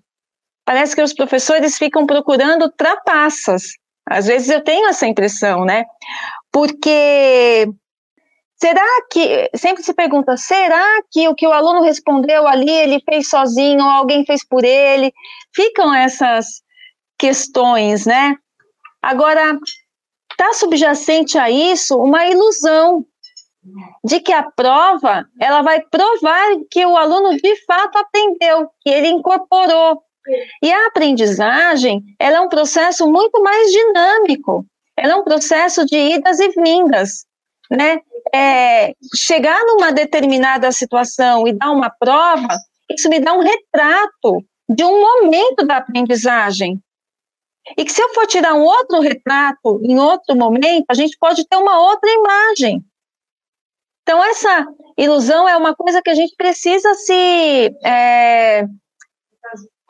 [0.65, 3.63] Parece que os professores ficam procurando trapaças.
[4.07, 5.85] Às vezes eu tenho essa impressão, né?
[6.51, 7.67] Porque
[8.61, 13.29] Será que, sempre se pergunta, será que o que o aluno respondeu ali ele fez
[13.29, 15.13] sozinho ou alguém fez por ele?
[15.55, 16.61] Ficam essas
[17.17, 18.35] questões, né?
[19.01, 19.57] Agora,
[20.29, 23.05] está subjacente a isso uma ilusão
[24.03, 29.07] de que a prova ela vai provar que o aluno de fato aprendeu, que ele
[29.07, 30.01] incorporou.
[30.61, 34.65] E a aprendizagem ela é um processo muito mais dinâmico,
[34.99, 37.25] ela é um processo de idas e vindas
[37.69, 37.99] né,
[38.33, 42.47] é, chegar numa determinada situação e dar uma prova,
[42.89, 46.81] isso me dá um retrato de um momento da aprendizagem.
[47.77, 51.47] E que se eu for tirar um outro retrato em outro momento, a gente pode
[51.47, 52.83] ter uma outra imagem.
[54.01, 54.65] Então, essa
[54.97, 58.65] ilusão é uma coisa que a gente precisa se é,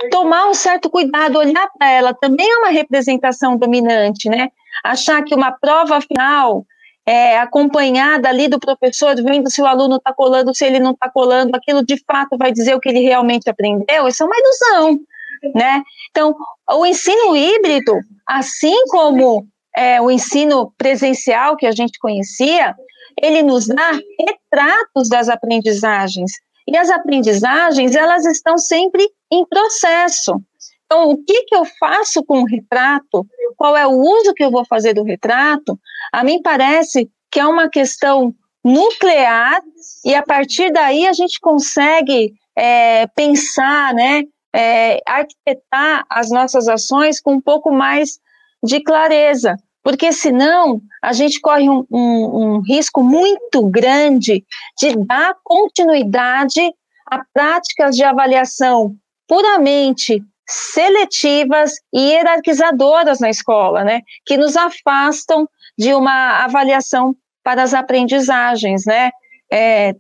[0.10, 2.14] tomar um certo cuidado, olhar para ela.
[2.14, 4.50] Também é uma representação dominante, né?
[4.84, 6.66] Achar que uma prova final
[7.06, 11.10] é, acompanhada ali do professor, vendo se o aluno está colando, se ele não está
[11.10, 15.00] colando, aquilo de fato vai dizer o que ele realmente aprendeu, isso é uma ilusão,
[15.56, 15.82] né?
[16.12, 16.36] Então,
[16.72, 22.76] o ensino híbrido, assim como é, o ensino presencial que a gente conhecia,
[23.22, 26.32] ele nos dá retratos das aprendizagens.
[26.68, 30.42] E as aprendizagens, elas estão sempre em processo.
[30.86, 33.26] Então, o que, que eu faço com o retrato?
[33.56, 35.80] Qual é o uso que eu vou fazer do retrato?
[36.12, 39.62] A mim parece que é uma questão nuclear
[40.04, 47.22] e a partir daí a gente consegue é, pensar, né, é, arquitetar as nossas ações
[47.22, 48.20] com um pouco mais
[48.64, 54.44] de clareza, porque senão a gente corre um, um, um risco muito grande
[54.78, 56.62] de dar continuidade
[57.06, 58.96] a práticas de avaliação
[59.30, 67.76] puramente seletivas e hierarquizadoras na escola, né, que nos afastam de uma avaliação para as
[67.76, 69.12] aprendizagens, né.
[69.52, 69.94] É,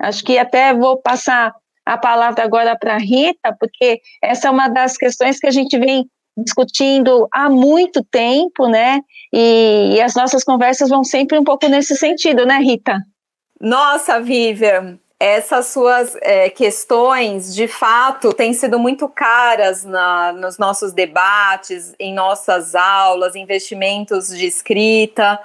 [0.00, 1.52] acho que até vou passar
[1.84, 5.76] a palavra agora para a Rita, porque essa é uma das questões que a gente
[5.76, 9.00] vem discutindo há muito tempo, né,
[9.32, 12.96] e, e as nossas conversas vão sempre um pouco nesse sentido, né, Rita?
[13.60, 20.92] Nossa, Vivian, essas suas é, questões, de fato, têm sido muito caras na, nos nossos
[20.92, 25.40] debates, em nossas aulas, investimentos de escrita,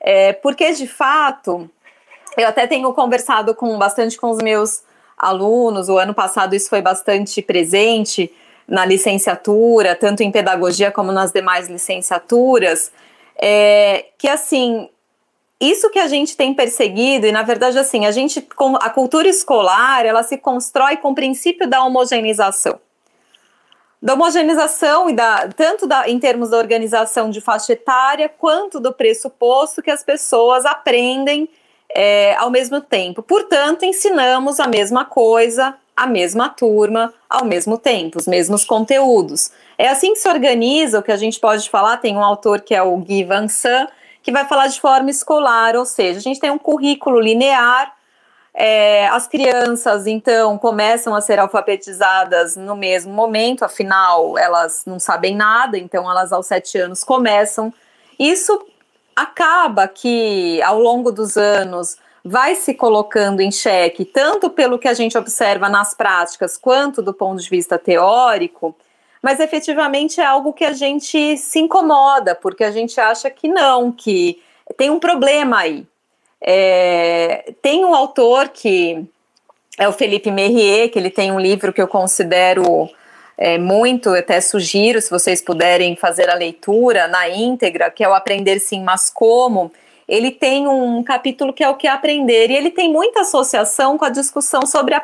[0.00, 1.68] é, porque, de fato,
[2.38, 4.82] eu até tenho conversado com bastante com os meus
[5.16, 8.32] alunos, o ano passado isso foi bastante presente
[8.66, 12.90] na licenciatura, tanto em pedagogia como nas demais licenciaturas,
[13.36, 14.88] é, que, assim,
[15.60, 18.46] isso que a gente tem perseguido, e na verdade, assim, a gente,
[18.80, 22.78] a cultura escolar, ela se constrói com o princípio da homogeneização.
[24.00, 28.92] Da homogeneização, e da, tanto da, em termos da organização de faixa etária, quanto do
[28.92, 31.48] pressuposto que as pessoas aprendem
[31.92, 33.22] é, ao mesmo tempo.
[33.22, 39.50] Portanto, ensinamos a mesma coisa a mesma turma ao mesmo tempo, os mesmos conteúdos.
[39.76, 41.96] É assim que se organiza o que a gente pode falar.
[41.96, 43.90] Tem um autor que é o Guy Van Sant,
[44.22, 47.94] que vai falar de forma escolar, ou seja, a gente tem um currículo linear.
[48.60, 55.36] É, as crianças, então, começam a ser alfabetizadas no mesmo momento, afinal, elas não sabem
[55.36, 57.72] nada, então, elas aos sete anos começam.
[58.18, 58.66] Isso
[59.14, 64.94] acaba que, ao longo dos anos, vai se colocando em xeque, tanto pelo que a
[64.94, 68.74] gente observa nas práticas, quanto do ponto de vista teórico,
[69.22, 73.90] mas efetivamente é algo que a gente se incomoda, porque a gente acha que não,
[73.90, 74.40] que
[74.76, 75.86] tem um problema aí.
[76.40, 79.04] É, tem um autor que
[79.76, 82.88] é o Felipe Merrier, que ele tem um livro que eu considero
[83.36, 88.14] é, muito, até sugiro, se vocês puderem fazer a leitura na íntegra, que é o
[88.14, 89.72] Aprender Sim, Mas Como,
[90.08, 94.04] ele tem um capítulo que é o que aprender, e ele tem muita associação com
[94.04, 95.02] a discussão sobre, a,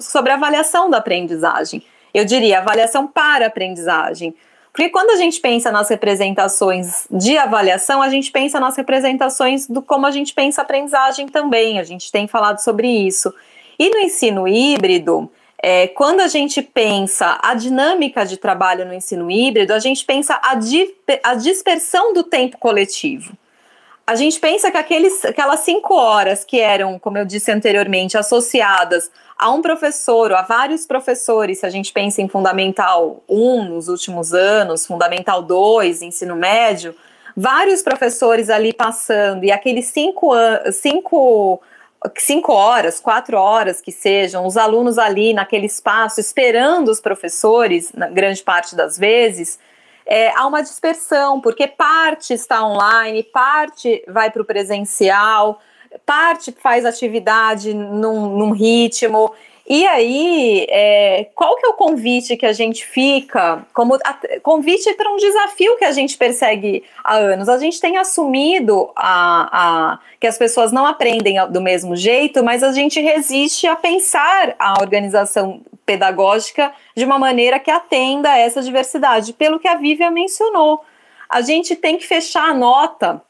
[0.00, 1.82] sobre a avaliação da aprendizagem.
[2.16, 4.34] Eu diria avaliação para aprendizagem.
[4.72, 9.82] Porque quando a gente pensa nas representações de avaliação, a gente pensa nas representações do
[9.82, 11.78] como a gente pensa aprendizagem também.
[11.78, 13.32] A gente tem falado sobre isso.
[13.78, 15.30] E no ensino híbrido,
[15.62, 20.40] é, quando a gente pensa a dinâmica de trabalho no ensino híbrido, a gente pensa
[20.42, 23.36] a, di a dispersão do tempo coletivo
[24.06, 29.10] a gente pensa que aqueles, aquelas cinco horas que eram, como eu disse anteriormente, associadas
[29.38, 33.88] a um professor ou a vários professores, se a gente pensa em Fundamental 1 nos
[33.88, 36.94] últimos anos, Fundamental 2, ensino médio,
[37.36, 40.32] vários professores ali passando, e aqueles cinco,
[40.72, 41.60] cinco,
[42.16, 48.08] cinco horas, quatro horas que sejam, os alunos ali naquele espaço esperando os professores, na
[48.08, 49.58] grande parte das vezes,
[50.06, 55.60] é, há uma dispersão, porque parte está online, parte vai para o presencial,
[56.04, 59.32] parte faz atividade num, num ritmo.
[59.68, 63.66] E aí, é, qual que é o convite que a gente fica?
[63.74, 67.48] Como a, convite para um desafio que a gente persegue há anos.
[67.48, 69.48] A gente tem assumido a,
[69.94, 74.54] a, que as pessoas não aprendem do mesmo jeito, mas a gente resiste a pensar
[74.56, 80.12] a organização pedagógica de uma maneira que atenda a essa diversidade, pelo que a Vívia
[80.12, 80.84] mencionou.
[81.28, 83.20] A gente tem que fechar a nota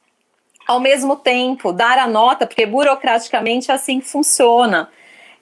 [0.66, 4.90] ao mesmo tempo, dar a nota, porque burocraticamente é assim funciona.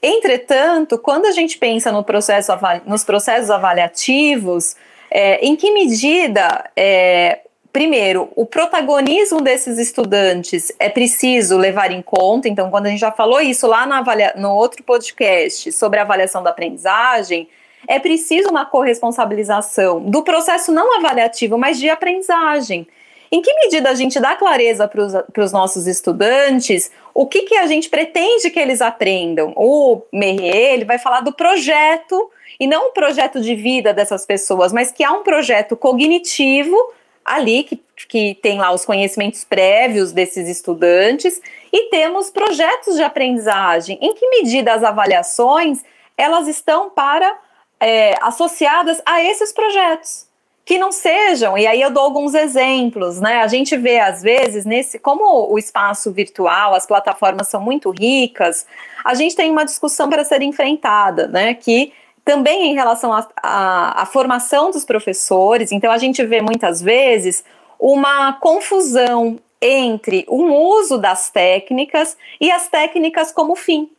[0.03, 2.53] Entretanto, quando a gente pensa no processo,
[2.85, 4.77] nos processos avaliativos,
[5.11, 7.41] é, em que medida, é,
[7.73, 12.49] primeiro, o protagonismo desses estudantes é preciso levar em conta?
[12.49, 13.95] Então, quando a gente já falou isso lá no,
[14.43, 17.49] no outro podcast sobre a avaliação da aprendizagem,
[17.89, 22.87] é preciso uma corresponsabilização do processo não avaliativo, mas de aprendizagem.
[23.31, 27.67] Em que medida a gente dá clareza para os nossos estudantes o que, que a
[27.67, 29.53] gente pretende que eles aprendam?
[29.57, 34.73] O Merrier ele vai falar do projeto, e não o projeto de vida dessas pessoas,
[34.73, 36.77] mas que há um projeto cognitivo
[37.25, 41.41] ali, que, que tem lá os conhecimentos prévios desses estudantes,
[41.73, 43.97] e temos projetos de aprendizagem.
[44.01, 45.83] Em que medida as avaliações
[46.17, 47.37] elas estão para
[47.81, 50.24] é, associadas a esses projetos?
[50.65, 53.43] Que não sejam, e aí eu dou alguns exemplos, né?
[53.43, 58.67] A gente vê, às vezes, nesse, como o espaço virtual, as plataformas são muito ricas,
[59.05, 61.53] a gente tem uma discussão para ser enfrentada, né?
[61.53, 61.93] Que
[62.25, 63.13] também em relação
[63.43, 67.45] à formação dos professores, então a gente vê muitas vezes
[67.79, 70.43] uma confusão entre o
[70.79, 73.91] uso das técnicas e as técnicas como fim.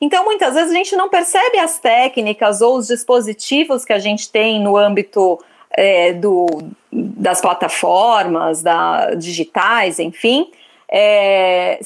[0.00, 4.30] Então, muitas vezes a gente não percebe as técnicas ou os dispositivos que a gente
[4.30, 5.38] tem no âmbito
[5.76, 6.46] é, do,
[6.90, 10.50] das plataformas da, digitais, enfim,
[10.88, 11.78] é,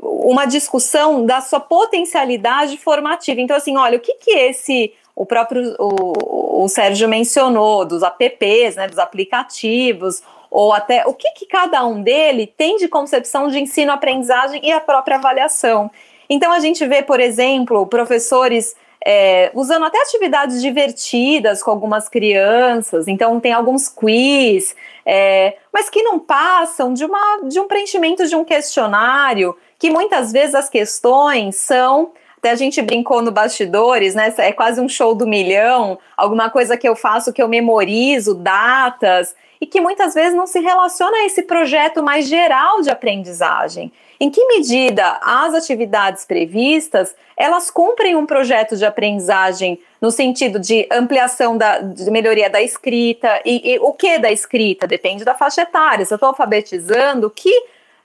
[0.00, 3.40] uma discussão da sua potencialidade formativa.
[3.40, 8.76] Então, assim, olha, o que que esse, o próprio o, o Sérgio mencionou, dos apps,
[8.76, 13.58] né, dos aplicativos, ou até o que, que cada um dele tem de concepção de
[13.58, 15.90] ensino-aprendizagem e a própria avaliação.
[16.30, 18.76] Então, a gente vê, por exemplo, professores
[19.10, 26.02] é, usando até atividades divertidas com algumas crianças, então tem alguns quiz, é, mas que
[26.02, 31.56] não passam de, uma, de um preenchimento de um questionário, que muitas vezes as questões
[31.56, 32.10] são.
[32.36, 34.32] Até a gente brincou no bastidores, né?
[34.36, 39.34] É quase um show do milhão, alguma coisa que eu faço que eu memorizo, datas,
[39.58, 43.90] e que muitas vezes não se relaciona a esse projeto mais geral de aprendizagem.
[44.20, 50.88] Em que medida as atividades previstas elas cumprem um projeto de aprendizagem no sentido de
[50.90, 55.62] ampliação da de melhoria da escrita e, e o que da escrita depende da faixa
[55.62, 56.04] etária.
[56.04, 57.52] Se eu estou alfabetizando, que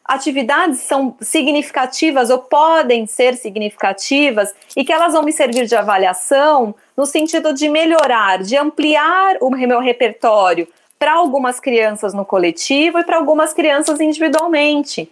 [0.05, 6.75] atividades são significativas ou podem ser significativas e que elas vão me servir de avaliação
[6.95, 10.67] no sentido de melhorar, de ampliar o meu repertório
[10.99, 15.11] para algumas crianças no coletivo e para algumas crianças individualmente.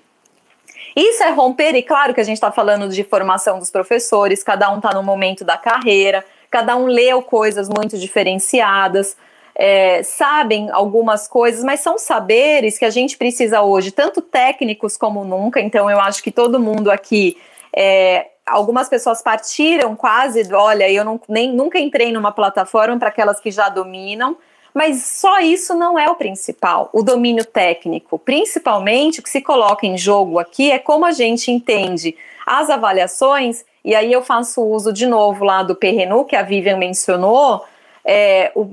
[0.95, 4.71] Isso é romper, e claro que a gente está falando de formação dos professores, cada
[4.71, 9.15] um está no momento da carreira, cada um leu coisas muito diferenciadas
[9.55, 15.23] é, sabem algumas coisas, mas são saberes que a gente precisa hoje, tanto técnicos como
[15.23, 15.59] nunca.
[15.59, 17.37] Então, eu acho que todo mundo aqui.
[17.75, 23.39] É, algumas pessoas partiram quase, olha, eu não, nem, nunca entrei numa plataforma para aquelas
[23.39, 24.35] que já dominam,
[24.73, 28.17] mas só isso não é o principal, o domínio técnico.
[28.17, 32.15] Principalmente o que se coloca em jogo aqui é como a gente entende
[32.45, 36.77] as avaliações, e aí eu faço uso de novo lá do Perrenu, que a Vivian
[36.77, 37.63] mencionou,
[38.03, 38.65] é, o,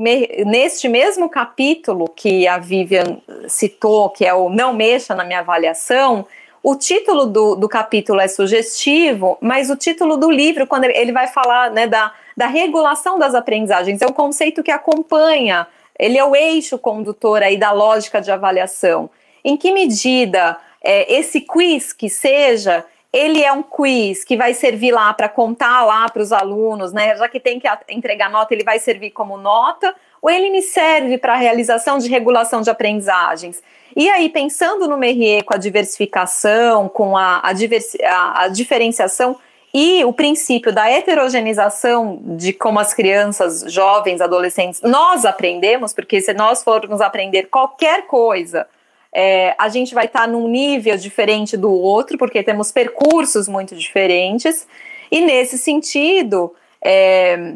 [0.46, 6.26] neste mesmo capítulo que a Vivian citou, que é o Não Mexa na Minha Avaliação,
[6.62, 11.28] o título do, do capítulo é sugestivo, mas o título do livro, quando ele vai
[11.28, 15.66] falar né, da, da regulação das aprendizagens, é um conceito que acompanha,
[15.98, 19.10] ele é o eixo condutor aí da lógica de avaliação.
[19.44, 24.92] Em que medida é, esse quiz que seja, ele é um quiz que vai servir
[24.92, 27.16] lá para contar lá para os alunos, né?
[27.16, 31.16] Já que tem que entregar nota, ele vai servir como nota, ou ele me serve
[31.16, 33.62] para a realização de regulação de aprendizagens.
[33.96, 39.36] E aí, pensando no Merrier com a diversificação, com a, a, diversi a, a diferenciação
[39.72, 46.32] e o princípio da heterogeneização de como as crianças, jovens, adolescentes, nós aprendemos, porque se
[46.32, 48.66] nós formos aprender qualquer coisa
[49.12, 53.74] é, a gente vai estar tá num nível diferente do outro, porque temos percursos muito
[53.74, 54.66] diferentes,
[55.10, 57.54] e nesse sentido, é,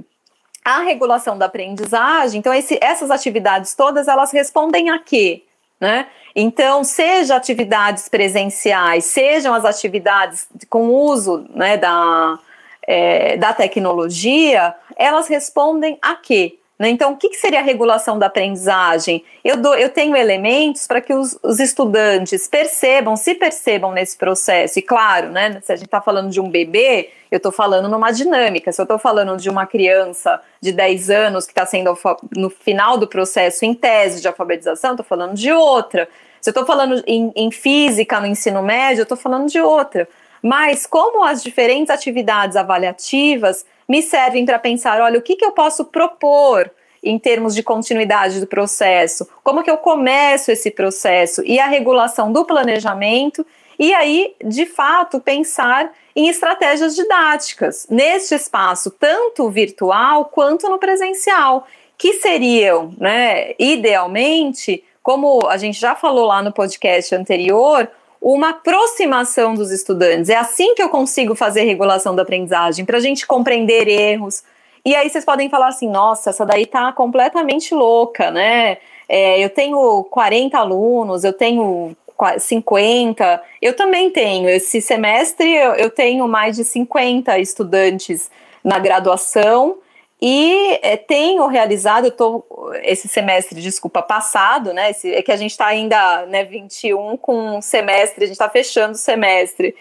[0.64, 5.42] a regulação da aprendizagem, então esse, essas atividades todas, elas respondem a quê?
[5.80, 6.06] Né?
[6.34, 12.38] Então, seja atividades presenciais, sejam as atividades com uso né, da,
[12.86, 16.58] é, da tecnologia, elas respondem a quê?
[16.82, 16.88] Né?
[16.88, 19.24] Então, o que, que, seria a regulação da aprendizagem?
[19.44, 24.80] Eu, dou, eu tenho elementos para que os, os, estudantes percebam, se percebam nesse processo.
[24.80, 28.10] E claro, né, se a gente está falando de um bebê, eu estou falando numa
[28.10, 28.72] dinâmica.
[28.72, 31.96] Se eu estou falando de uma criança de 10 anos que está sendo
[32.34, 36.08] no final do processo em tese de alfabetização, estou falando de outra.
[36.42, 40.08] Se eu estou falando em, em física no ensino médio, eu estou falando de outra.
[40.42, 45.52] Mas como as diferentes atividades avaliativas me servem para pensar, olha, o que, que eu
[45.52, 46.68] posso propor
[47.00, 51.42] em termos de continuidade do processo, como que eu começo esse processo?
[51.44, 53.46] E a regulação do planejamento,
[53.78, 61.66] e aí, de fato, pensar em estratégias didáticas neste espaço, tanto virtual quanto no presencial,
[61.96, 67.88] que seriam, né, idealmente, como a gente já falou lá no podcast anterior,
[68.20, 70.30] uma aproximação dos estudantes.
[70.30, 74.44] É assim que eu consigo fazer regulação da aprendizagem, para a gente compreender erros.
[74.84, 78.78] E aí vocês podem falar assim: nossa, essa daí tá completamente louca, né?
[79.08, 81.96] É, eu tenho 40 alunos, eu tenho
[82.38, 84.48] 50, eu também tenho.
[84.48, 88.30] Esse semestre eu, eu tenho mais de 50 estudantes
[88.62, 89.76] na graduação
[90.24, 92.44] e é, tenho realizado, tô,
[92.84, 94.92] esse semestre, desculpa, passado, né?
[94.92, 98.48] Esse, é que a gente está ainda, né, 21 com um semestre, a gente está
[98.48, 99.74] fechando o semestre.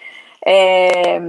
[0.43, 1.21] É,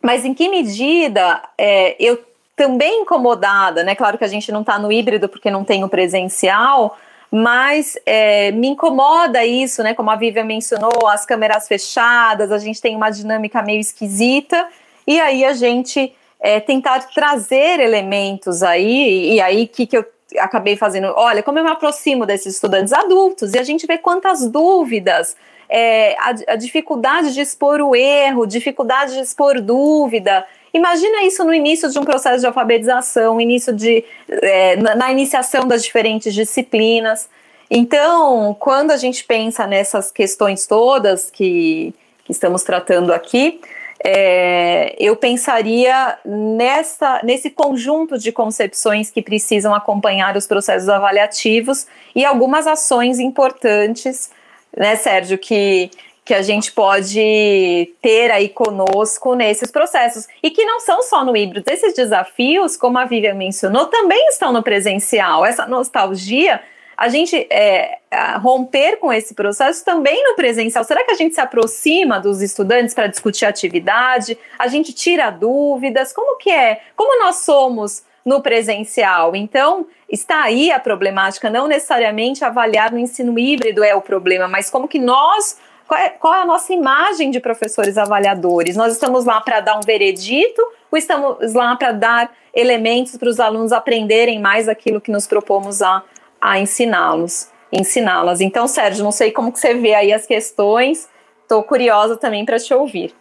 [0.00, 2.24] mas em que medida é, eu
[2.54, 3.96] também incomodada, né?
[3.96, 6.96] Claro que a gente não está no híbrido porque não tem o presencial,
[7.32, 9.94] mas é, me incomoda isso, né?
[9.94, 14.68] Como a Vivian mencionou, as câmeras fechadas, a gente tem uma dinâmica meio esquisita,
[15.04, 20.04] e aí a gente é, tentar trazer elementos aí, e aí que, que eu
[20.38, 24.48] acabei fazendo, olha, como eu me aproximo desses estudantes adultos, e a gente vê quantas
[24.48, 25.36] dúvidas,
[25.68, 31.54] é, a, a dificuldade de expor o erro, dificuldade de expor dúvida, Imagina isso no
[31.54, 37.28] início de um processo de alfabetização, início de, é, na, na, iniciação das diferentes disciplinas.
[37.70, 43.60] Então, quando a gente pensa nessas questões todas que, que estamos tratando aqui,
[44.04, 52.24] é, eu pensaria nessa, nesse conjunto de concepções que precisam acompanhar os processos avaliativos e
[52.24, 54.30] algumas ações importantes,
[54.76, 55.90] né, Sérgio, que,
[56.24, 60.28] que a gente pode ter aí conosco nesses processos.
[60.42, 61.68] E que não são só no híbrido.
[61.68, 65.44] Esses desafios, como a Vivian mencionou, também estão no presencial.
[65.44, 66.60] Essa nostalgia
[66.98, 67.98] a gente é,
[68.40, 70.82] romper com esse processo também no presencial.
[70.82, 74.36] Será que a gente se aproxima dos estudantes para discutir atividade?
[74.58, 76.12] A gente tira dúvidas?
[76.12, 76.80] Como que é?
[76.96, 79.36] Como nós somos no presencial?
[79.36, 84.68] Então, está aí a problemática, não necessariamente avaliar no ensino híbrido é o problema, mas
[84.68, 88.76] como que nós qual é, qual é a nossa imagem de professores avaliadores?
[88.76, 93.40] Nós estamos lá para dar um veredito ou estamos lá para dar elementos para os
[93.40, 96.02] alunos aprenderem mais aquilo que nos propomos a,
[96.40, 98.40] a ensiná-los, ensiná-las?
[98.40, 101.08] Então, Sérgio, não sei como que você vê aí as questões,
[101.42, 103.14] estou curiosa também para te ouvir.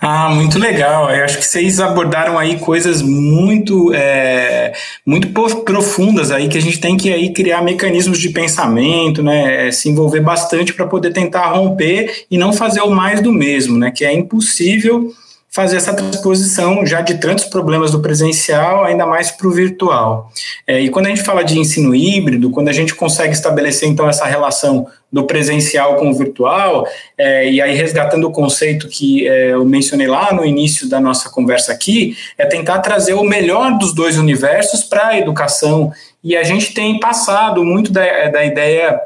[0.00, 1.10] Ah, muito legal.
[1.10, 4.72] Eu acho que vocês abordaram aí coisas muito, é,
[5.04, 5.28] muito
[5.64, 9.68] profundas aí que a gente tem que aí criar mecanismos de pensamento, né?
[9.68, 13.76] É, se envolver bastante para poder tentar romper e não fazer o mais do mesmo,
[13.76, 13.90] né?
[13.90, 15.12] Que é impossível
[15.58, 20.30] fazer essa transposição já de tantos problemas do presencial, ainda mais para o virtual.
[20.64, 24.08] É, e quando a gente fala de ensino híbrido, quando a gente consegue estabelecer então
[24.08, 26.86] essa relação do presencial com o virtual,
[27.16, 31.28] é, e aí resgatando o conceito que é, eu mencionei lá no início da nossa
[31.28, 35.92] conversa aqui, é tentar trazer o melhor dos dois universos para a educação.
[36.22, 38.96] E a gente tem passado muito da, da ideia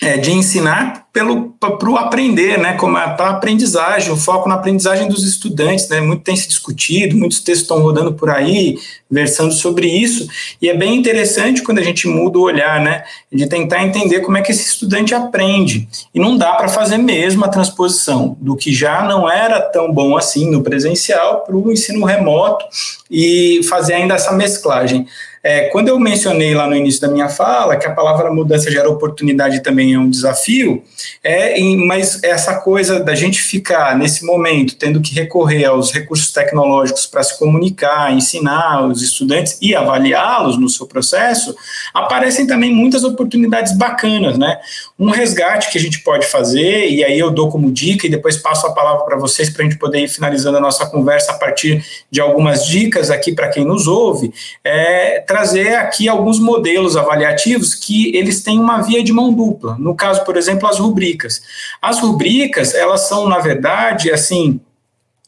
[0.00, 5.08] é, de ensinar para o aprender, né, como para a aprendizagem, o foco na aprendizagem
[5.08, 8.78] dos estudantes, né, muito tem se discutido, muitos textos estão rodando por aí,
[9.10, 10.28] versando sobre isso,
[10.62, 14.38] e é bem interessante quando a gente muda o olhar, né, de tentar entender como
[14.38, 18.72] é que esse estudante aprende, e não dá para fazer mesmo a transposição do que
[18.72, 22.64] já não era tão bom assim no presencial para o ensino remoto,
[23.10, 25.06] e fazer ainda essa mesclagem.
[25.42, 28.90] É, quando eu mencionei lá no início da minha fala que a palavra mudança gera
[28.90, 30.82] oportunidade também é um desafio,
[31.24, 37.06] é, mas essa coisa da gente ficar nesse momento tendo que recorrer aos recursos tecnológicos
[37.06, 41.56] para se comunicar, ensinar os estudantes e avaliá-los no seu processo,
[41.94, 44.58] aparecem também muitas oportunidades bacanas, né?
[44.98, 48.36] Um resgate que a gente pode fazer, e aí eu dou como dica e depois
[48.36, 51.38] passo a palavra para vocês para a gente poder ir finalizando a nossa conversa a
[51.38, 54.30] partir de algumas dicas aqui para quem nos ouve,
[54.62, 59.76] é trazer aqui alguns modelos avaliativos que eles têm uma via de mão dupla.
[59.78, 61.40] No caso, por exemplo, as rubricas.
[61.80, 64.60] As rubricas, elas são, na verdade, assim,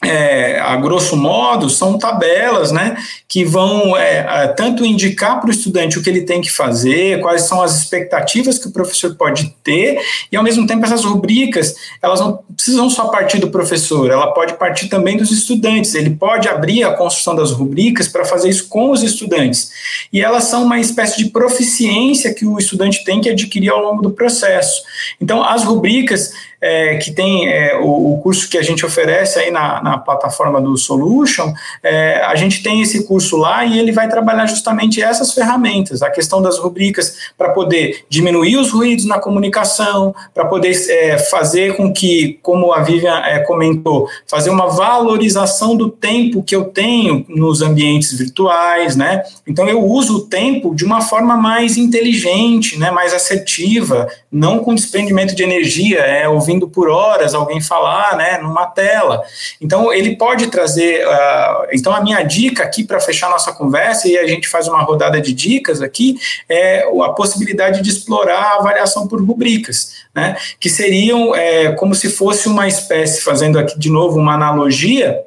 [0.05, 2.97] é, a grosso modo, são tabelas né,
[3.29, 7.43] que vão é, tanto indicar para o estudante o que ele tem que fazer, quais
[7.43, 10.01] são as expectativas que o professor pode ter,
[10.31, 14.55] e ao mesmo tempo essas rubricas, elas não precisam só partir do professor, ela pode
[14.55, 18.91] partir também dos estudantes, ele pode abrir a construção das rubricas para fazer isso com
[18.91, 19.71] os estudantes,
[20.13, 24.03] e elas são uma espécie de proficiência que o estudante tem que adquirir ao longo
[24.03, 24.83] do processo.
[25.21, 26.33] Então, as rubricas
[26.63, 30.61] é, que tem é, o, o, curso que a gente oferece aí na, na plataforma
[30.61, 35.32] do Solution, é, a gente tem esse curso lá e ele vai trabalhar justamente essas
[35.32, 41.18] ferramentas, a questão das rubricas para poder diminuir os ruídos na comunicação, para poder é,
[41.18, 46.64] fazer com que, como a Vivian é, comentou, fazer uma valorização do tempo que eu
[46.64, 49.22] tenho nos ambientes virtuais, né?
[49.47, 54.74] Então eu uso o tempo de uma forma mais inteligente, né, mais assertiva, não com
[54.74, 59.22] desprendimento de energia, é ouvindo por horas alguém falar, né, numa tela.
[59.61, 61.07] Então, ele pode trazer.
[61.07, 64.83] Uh, então, a minha dica aqui para fechar nossa conversa, e a gente faz uma
[64.83, 70.68] rodada de dicas aqui, é a possibilidade de explorar a avaliação por rubricas, né, que
[70.68, 75.24] seriam é, como se fosse uma espécie, fazendo aqui de novo uma analogia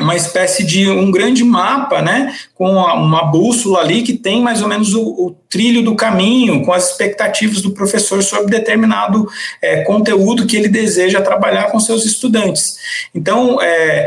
[0.00, 4.68] uma espécie de um grande mapa, né, com uma bússola ali que tem mais ou
[4.68, 9.28] menos o, o trilho do caminho, com as expectativas do professor sobre determinado
[9.60, 12.76] é, conteúdo que ele deseja trabalhar com seus estudantes.
[13.14, 14.06] Então, é,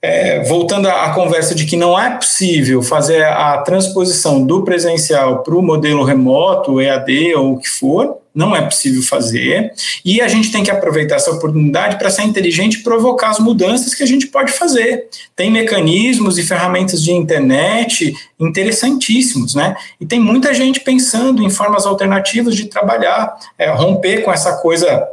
[0.00, 5.54] é, voltando à conversa de que não é possível fazer a transposição do presencial para
[5.54, 9.72] o modelo remoto, EAD ou o que for, não é possível fazer,
[10.04, 13.96] e a gente tem que aproveitar essa oportunidade para ser inteligente e provocar as mudanças
[13.96, 15.08] que a gente pode fazer.
[15.34, 19.74] Tem mecanismos e ferramentas de internet interessantíssimos, né?
[20.00, 25.04] E tem muita gente pensando em formas alternativas de trabalhar, é, romper com essa coisa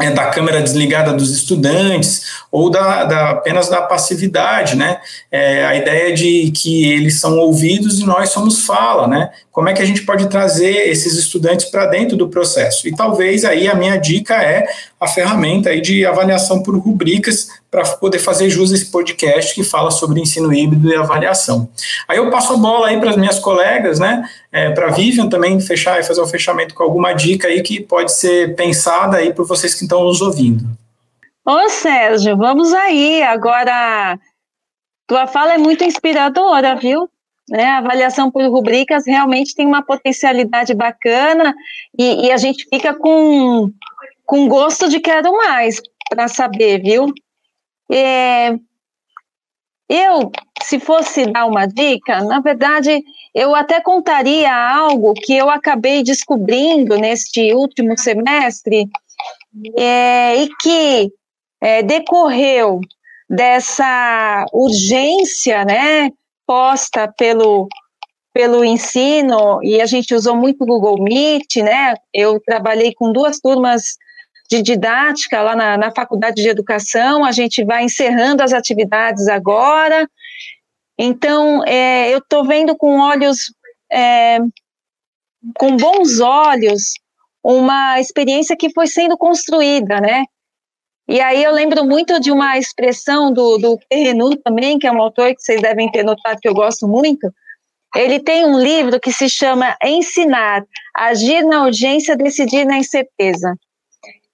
[0.00, 5.00] é, da câmera desligada dos estudantes ou da, da apenas da passividade, né?
[5.30, 9.30] É, a ideia de que eles são ouvidos e nós somos fala, né?
[9.54, 12.88] Como é que a gente pode trazer esses estudantes para dentro do processo?
[12.88, 14.66] E talvez aí a minha dica é
[15.00, 19.62] a ferramenta aí de avaliação por rubricas para poder fazer jus a esse podcast que
[19.62, 21.68] fala sobre ensino híbrido e avaliação.
[22.08, 24.28] Aí eu passo a bola aí para as minhas colegas, né?
[24.50, 27.62] É, para a Vivian também fechar e fazer o um fechamento com alguma dica aí
[27.62, 30.64] que pode ser pensada aí por vocês que estão nos ouvindo.
[31.46, 33.22] Ô Sérgio, vamos aí.
[33.22, 34.18] Agora,
[35.06, 37.08] tua fala é muito inspiradora, viu?
[37.50, 41.54] Né, a avaliação por rubricas realmente tem uma potencialidade bacana
[41.98, 43.70] e, e a gente fica com,
[44.24, 45.78] com gosto de quero mais
[46.08, 47.12] para saber, viu?
[47.92, 48.54] É,
[49.88, 50.32] eu,
[50.62, 53.02] se fosse dar uma dica, na verdade,
[53.34, 58.88] eu até contaria algo que eu acabei descobrindo neste último semestre
[59.76, 61.12] é, e que
[61.60, 62.80] é, decorreu
[63.28, 66.10] dessa urgência, né,
[66.46, 67.68] posta pelo
[68.34, 71.94] pelo ensino e a gente usou muito o Google Meet, né?
[72.12, 73.96] Eu trabalhei com duas turmas
[74.50, 77.24] de didática lá na, na faculdade de educação.
[77.24, 80.08] A gente vai encerrando as atividades agora.
[80.98, 83.52] Então, é, eu estou vendo com olhos,
[83.90, 84.38] é,
[85.56, 86.94] com bons olhos,
[87.42, 90.24] uma experiência que foi sendo construída, né?
[91.06, 93.78] E aí eu lembro muito de uma expressão do, do
[94.42, 97.30] também, que é um autor que vocês devem ter notado que eu gosto muito.
[97.94, 100.64] Ele tem um livro que se chama Ensinar,
[100.96, 103.54] Agir na Urgência, Decidir na Incerteza.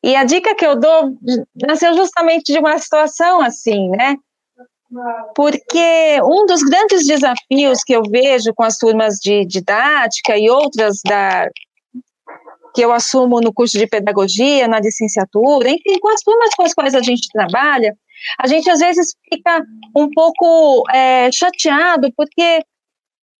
[0.02, 1.12] E a dica que eu dou
[1.60, 4.16] nasceu justamente de uma situação assim, né?
[5.36, 11.00] Porque um dos grandes desafios que eu vejo com as turmas de didática e outras
[11.04, 11.46] da,
[12.74, 16.74] que eu assumo no curso de pedagogia, na licenciatura, enfim, com as turmas com as
[16.74, 17.96] quais a gente trabalha,
[18.38, 19.62] a gente às vezes fica
[19.96, 22.62] um pouco é, chateado, porque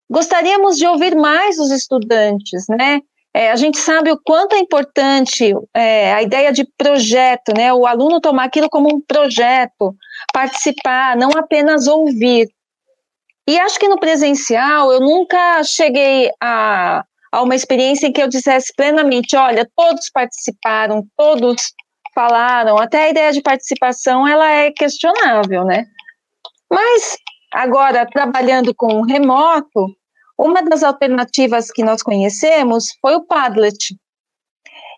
[0.09, 2.99] gostaríamos de ouvir mais os estudantes, né?
[3.33, 7.73] É, a gente sabe o quanto é importante é, a ideia de projeto, né?
[7.73, 9.95] O aluno tomar aquilo como um projeto,
[10.33, 12.49] participar, não apenas ouvir.
[13.47, 18.27] E acho que no presencial eu nunca cheguei a a uma experiência em que eu
[18.27, 21.73] dissesse plenamente, olha, todos participaram, todos
[22.13, 25.85] falaram, até a ideia de participação ela é questionável, né?
[26.69, 27.17] Mas
[27.53, 29.95] agora trabalhando com remoto,
[30.37, 33.95] uma das alternativas que nós conhecemos foi o Padlet.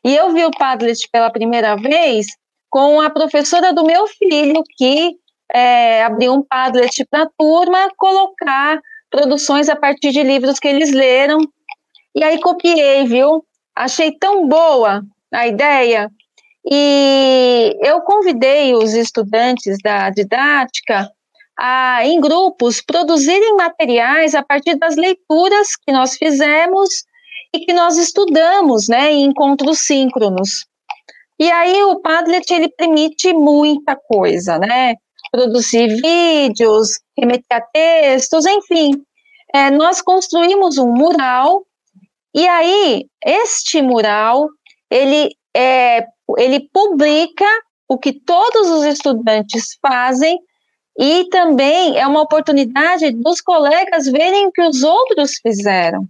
[0.03, 2.27] E eu vi o Padlet pela primeira vez
[2.69, 5.15] com a professora do meu filho, que
[5.53, 8.81] é, abriu um Padlet para a turma colocar
[9.11, 11.39] produções a partir de livros que eles leram
[12.15, 13.43] e aí copiei, viu?
[13.75, 15.01] Achei tão boa
[15.33, 16.09] a ideia.
[16.65, 21.09] E eu convidei os estudantes da didática
[21.59, 26.89] a, em grupos, produzirem materiais a partir das leituras que nós fizemos
[27.53, 30.65] e que nós estudamos, né, em encontros síncronos.
[31.39, 34.95] E aí o Padlet, ele permite muita coisa, né,
[35.31, 38.91] produzir vídeos, remeter a textos, enfim.
[39.53, 41.63] É, nós construímos um mural
[42.33, 44.47] e aí, este mural,
[44.89, 46.05] ele, é,
[46.37, 47.45] ele publica
[47.87, 50.39] o que todos os estudantes fazem
[50.97, 56.07] e também é uma oportunidade dos colegas verem o que os outros fizeram.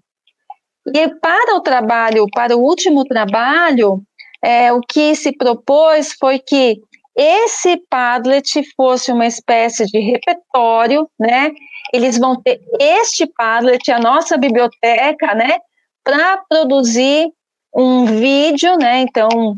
[0.94, 4.02] E para o trabalho, para o último trabalho,
[4.44, 6.82] é, o que se propôs foi que
[7.16, 11.52] esse Padlet fosse uma espécie de repertório, né?
[11.94, 15.58] Eles vão ter este Padlet, a nossa biblioteca, né?
[16.04, 17.32] Para produzir
[17.76, 19.00] um vídeo, né?
[19.00, 19.56] Então,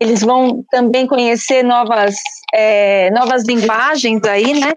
[0.00, 2.16] eles vão também conhecer novas,
[2.54, 4.72] é, novas linguagens aí, né?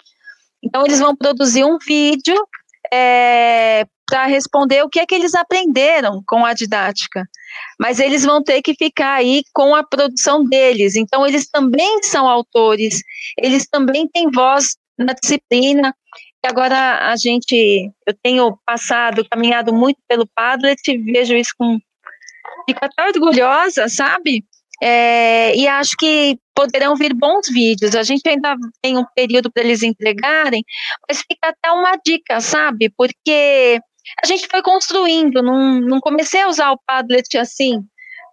[0.64, 2.36] Então, eles vão produzir um vídeo
[2.94, 7.26] é, para responder o que é que eles aprenderam com a didática.
[7.80, 10.96] Mas eles vão ter que ficar aí com a produção deles.
[10.96, 13.02] Então, eles também são autores,
[13.38, 15.96] eles também têm voz na disciplina,
[16.48, 21.78] agora a gente, eu tenho passado, caminhado muito pelo Padlet, vejo isso com.
[22.68, 24.44] Fico até orgulhosa, sabe?
[24.84, 27.96] É, e acho que poderão vir bons vídeos.
[27.96, 30.64] A gente ainda tem um período para eles entregarem,
[31.08, 32.92] mas fica até uma dica, sabe?
[32.98, 33.80] Porque
[34.24, 37.84] a gente foi construindo, não, não comecei a usar o Padlet assim,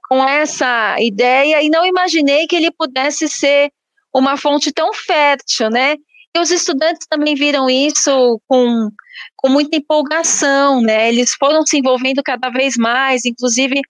[0.09, 3.71] com essa ideia, e não imaginei que ele pudesse ser
[4.15, 5.97] uma fonte tão fértil, né?
[6.41, 8.91] Os estudantes também viram isso com,
[9.37, 11.09] com muita empolgação, né?
[11.09, 13.81] Eles foram se envolvendo cada vez mais, inclusive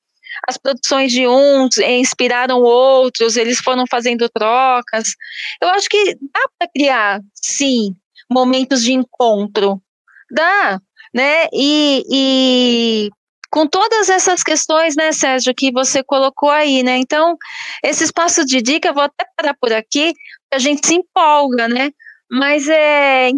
[0.47, 5.15] as produções de uns inspiraram outros, eles foram fazendo trocas.
[5.61, 7.95] Eu acho que dá para criar, sim,
[8.31, 9.81] momentos de encontro.
[10.31, 10.81] Dá,
[11.15, 11.49] né?
[11.53, 13.11] E, e
[13.51, 16.97] com todas essas questões, né, Sérgio, que você colocou aí, né?
[16.99, 17.37] Então,
[17.83, 20.13] esse espaço de dica, vou até parar por aqui,
[20.53, 21.91] a gente se empolga, né?
[22.31, 23.31] Mas é,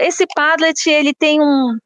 [0.00, 1.76] esse Padlet, ele tem um,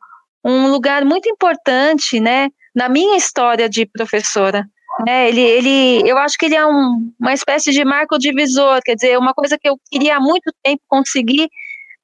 [0.45, 4.67] um lugar muito importante, né, na minha história de professora.
[5.07, 8.95] Né, ele, ele, eu acho que ele é um, uma espécie de marco divisor, quer
[8.95, 11.49] dizer, uma coisa que eu queria há muito tempo conseguir,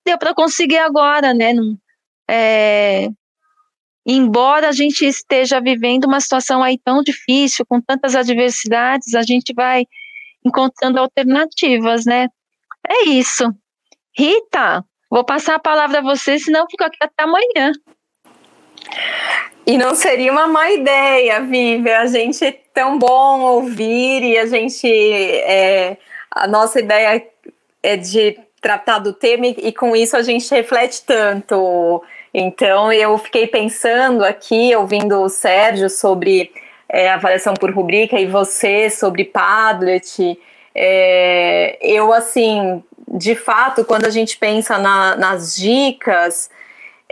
[0.05, 1.53] deu para conseguir agora, né?
[2.29, 3.09] É,
[4.07, 9.53] embora a gente esteja vivendo uma situação aí tão difícil, com tantas adversidades, a gente
[9.53, 9.85] vai
[10.45, 12.29] encontrando alternativas, né?
[12.89, 13.53] É isso.
[14.17, 17.73] Rita, vou passar a palavra a você, senão fico aqui até amanhã.
[19.67, 21.91] E não seria uma má ideia, Vivi.
[21.91, 24.89] A gente é tão bom ouvir e a gente.
[24.89, 25.97] É,
[26.31, 27.27] a nossa ideia
[27.83, 32.03] é de tratar do tema e, e com isso a gente reflete tanto.
[32.33, 36.53] Então eu fiquei pensando aqui, ouvindo o Sérgio sobre
[36.89, 40.39] é, avaliação por rubrica e você sobre Padlet.
[40.75, 42.85] É, eu, assim,
[43.17, 46.51] de fato, quando a gente pensa na, nas dicas,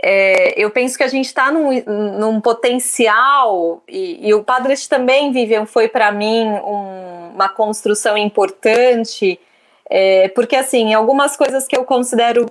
[0.01, 1.71] é, eu penso que a gente está num,
[2.19, 9.39] num, potencial, e, e, o Padlet também, Vivian, foi para mim um, uma construção importante,
[9.89, 12.45] é, porque, assim, algumas coisas que eu considero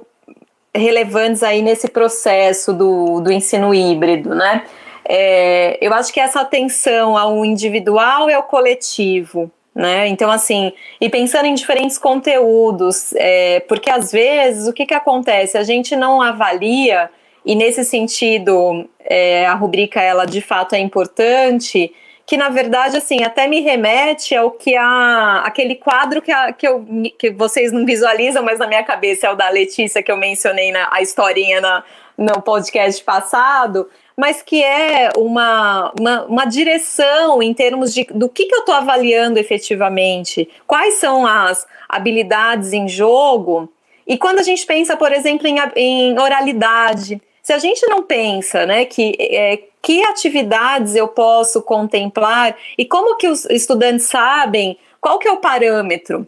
[0.75, 4.65] relevantes aí nesse processo do, do ensino híbrido, né?
[5.07, 10.07] É, eu acho que essa atenção ao individual e ao coletivo, né?
[10.07, 15.59] Então, assim, e pensando em diferentes conteúdos, é, porque às vezes o que, que acontece?
[15.59, 17.11] A gente não avalia,
[17.45, 21.93] e nesse sentido é, a rubrica ela de fato é importante,
[22.27, 26.67] que na verdade assim até me remete ao que a aquele quadro que, a, que,
[26.67, 26.87] eu,
[27.19, 30.73] que vocês não visualizam, mas na minha cabeça é o da Letícia que eu mencionei
[30.73, 31.85] na a historinha na,
[32.17, 38.47] no podcast passado, mas que é uma, uma, uma direção em termos de do que,
[38.47, 43.69] que eu estou avaliando efetivamente, quais são as habilidades em jogo.
[44.07, 48.65] E quando a gente pensa, por exemplo, em, em oralidade, se a gente não pensa
[48.67, 55.19] né, que, é, que atividades eu posso contemplar e como que os estudantes sabem qual
[55.19, 56.27] que é o parâmetro,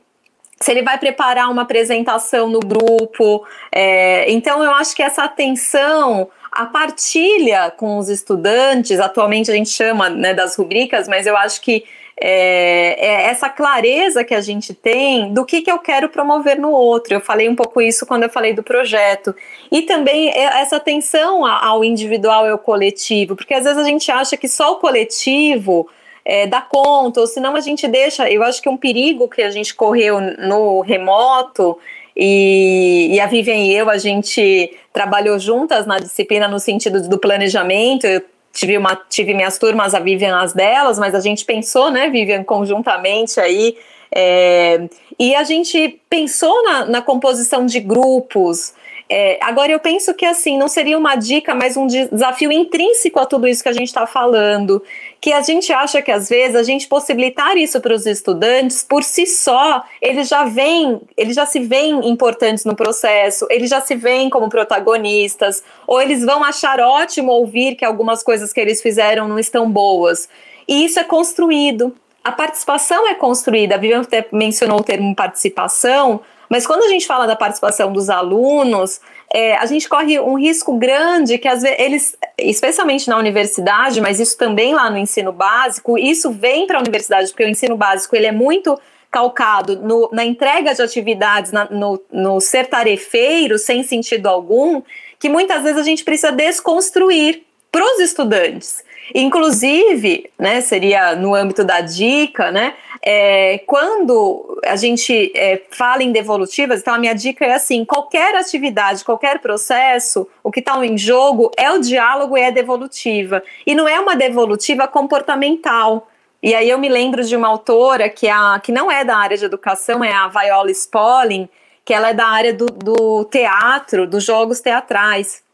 [0.60, 3.46] se ele vai preparar uma apresentação no grupo.
[3.72, 9.70] É, então, eu acho que essa atenção a partilha com os estudantes, atualmente a gente
[9.70, 11.84] chama né, das rubricas, mas eu acho que
[12.18, 16.70] é, é, essa clareza que a gente tem do que, que eu quero promover no
[16.70, 17.12] outro.
[17.12, 19.34] Eu falei um pouco isso quando eu falei do projeto.
[19.70, 24.10] E também é, essa atenção ao individual e ao coletivo, porque às vezes a gente
[24.10, 25.88] acha que só o coletivo
[26.24, 28.30] é, dá conta, ou senão a gente deixa.
[28.30, 31.78] Eu acho que um perigo que a gente correu no remoto
[32.16, 37.18] e, e, a Vivian e eu, a gente trabalhou juntas na disciplina no sentido do
[37.18, 38.06] planejamento.
[38.06, 42.08] Eu tive, uma, tive minhas turmas, a Vivian as delas, mas a gente pensou, né,
[42.08, 43.76] Vivian, conjuntamente aí.
[44.10, 44.88] É,
[45.18, 48.72] e a gente pensou na, na composição de grupos,
[49.08, 53.26] é, agora, eu penso que assim, não seria uma dica, mas um desafio intrínseco a
[53.26, 54.82] tudo isso que a gente está falando.
[55.20, 59.04] Que a gente acha que às vezes a gente possibilitar isso para os estudantes, por
[59.04, 63.94] si só, eles já vêm, eles já se veem importantes no processo, eles já se
[63.94, 69.28] veem como protagonistas, ou eles vão achar ótimo ouvir que algumas coisas que eles fizeram
[69.28, 70.28] não estão boas.
[70.66, 71.94] E isso é construído.
[72.24, 73.76] A participação é construída.
[73.76, 74.02] A Vivian
[74.32, 79.00] mencionou o termo participação mas quando a gente fala da participação dos alunos,
[79.32, 84.20] é, a gente corre um risco grande que às vezes eles, especialmente na universidade, mas
[84.20, 88.14] isso também lá no ensino básico, isso vem para a universidade, porque o ensino básico
[88.14, 88.78] ele é muito
[89.10, 94.82] calcado no, na entrega de atividades, na, no, no ser tarefeiro, sem sentido algum,
[95.18, 97.45] que muitas vezes a gente precisa desconstruir
[97.76, 98.82] para os estudantes.
[99.14, 102.72] Inclusive, né, seria no âmbito da dica, né,
[103.02, 108.34] é, quando a gente é, fala em devolutivas, então a minha dica é assim: qualquer
[108.34, 113.42] atividade, qualquer processo, o que está em jogo é o diálogo e é devolutiva.
[113.66, 116.08] E não é uma devolutiva comportamental.
[116.42, 119.16] E aí eu me lembro de uma autora que, é a, que não é da
[119.16, 121.48] área de educação, é a Viola Spolin,
[121.84, 125.45] que ela é da área do, do teatro, dos jogos teatrais.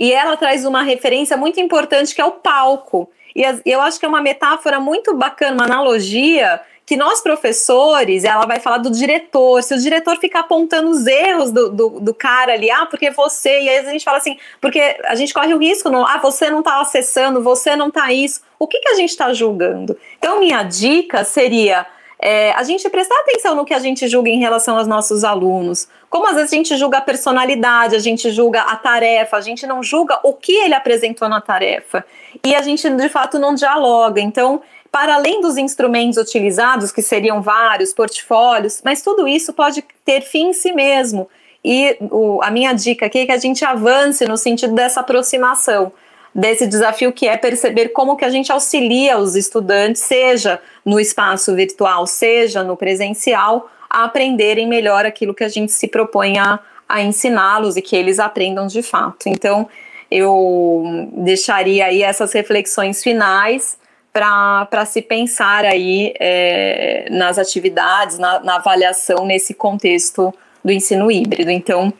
[0.00, 3.10] E ela traz uma referência muito importante que é o palco.
[3.36, 8.46] E eu acho que é uma metáfora muito bacana, uma analogia que nós professores, ela
[8.46, 12.54] vai falar do diretor, se o diretor ficar apontando os erros do, do, do, cara
[12.54, 15.58] ali, ah, porque você, e aí a gente fala assim, porque a gente corre o
[15.58, 18.94] risco, não, ah, você não está acessando, você não está isso, o que, que a
[18.94, 19.96] gente está julgando?
[20.18, 21.86] Então, minha dica seria
[22.22, 25.88] é, a gente prestar atenção no que a gente julga em relação aos nossos alunos.
[26.10, 29.66] Como às vezes a gente julga a personalidade, a gente julga a tarefa, a gente
[29.66, 32.04] não julga o que ele apresentou na tarefa.
[32.44, 34.20] E a gente de fato não dialoga.
[34.20, 34.60] Então,
[34.92, 40.48] para além dos instrumentos utilizados, que seriam vários, portfólios, mas tudo isso pode ter fim
[40.48, 41.26] em si mesmo.
[41.64, 45.90] E o, a minha dica aqui é que a gente avance no sentido dessa aproximação
[46.34, 51.54] desse desafio que é perceber como que a gente auxilia os estudantes, seja no espaço
[51.54, 57.02] virtual, seja no presencial, a aprenderem melhor aquilo que a gente se propõe a, a
[57.02, 59.28] ensiná-los e que eles aprendam de fato.
[59.28, 59.68] Então,
[60.10, 63.78] eu deixaria aí essas reflexões finais
[64.12, 71.50] para se pensar aí é, nas atividades, na, na avaliação nesse contexto do ensino híbrido.
[71.50, 71.92] Então,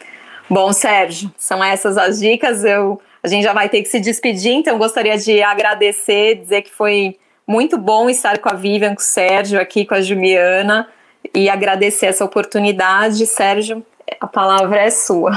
[0.48, 2.64] bom, Sérgio, são essas as dicas.
[2.64, 6.70] Eu a gente já vai ter que se despedir, então gostaria de agradecer, dizer que
[6.70, 10.88] foi muito bom estar com a Vivian, com o Sérgio, aqui com a Juliana,
[11.34, 13.26] e agradecer essa oportunidade.
[13.26, 13.84] Sérgio,
[14.20, 15.32] a palavra é sua.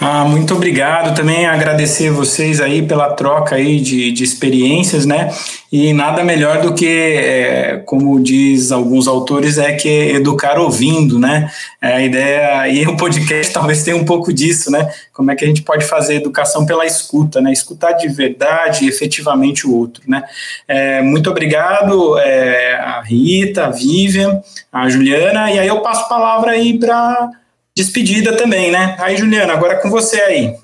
[0.00, 5.28] Ah, muito obrigado também agradecer vocês aí pela troca aí de, de experiências, né?
[5.72, 11.50] E nada melhor do que, é, como diz alguns autores, é que educar ouvindo, né?
[11.82, 14.88] É, a ideia e o podcast talvez tenha um pouco disso, né?
[15.12, 17.52] Como é que a gente pode fazer educação pela escuta, né?
[17.52, 20.22] Escutar de verdade, efetivamente o outro, né?
[20.68, 24.40] É, muito obrigado é, a Rita, a Vivian,
[24.72, 27.30] a Juliana e aí eu passo a palavra aí para
[27.78, 28.96] despedida também, né?
[28.98, 30.54] Aí, Juliana, agora é com você aí.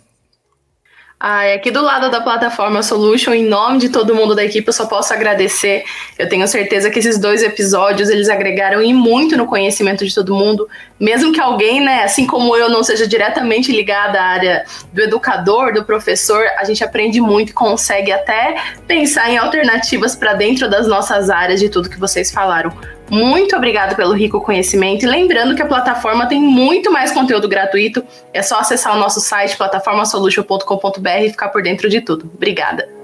[1.18, 4.72] Ah, aqui do lado da plataforma Solution, em nome de todo mundo da equipe, eu
[4.72, 5.84] só posso agradecer.
[6.18, 10.34] Eu tenho certeza que esses dois episódios eles agregaram e muito no conhecimento de todo
[10.34, 10.68] mundo,
[11.00, 15.72] mesmo que alguém, né, assim como eu, não seja diretamente ligada à área do educador,
[15.72, 18.56] do professor, a gente aprende muito e consegue até
[18.86, 22.70] pensar em alternativas para dentro das nossas áreas de tudo que vocês falaram.
[23.10, 28.04] Muito obrigada pelo rico conhecimento e lembrando que a plataforma tem muito mais conteúdo gratuito.
[28.32, 32.30] É só acessar o nosso site plataformasolution.com.br e ficar por dentro de tudo.
[32.34, 33.03] Obrigada.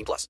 [0.01, 0.27] 18 plus.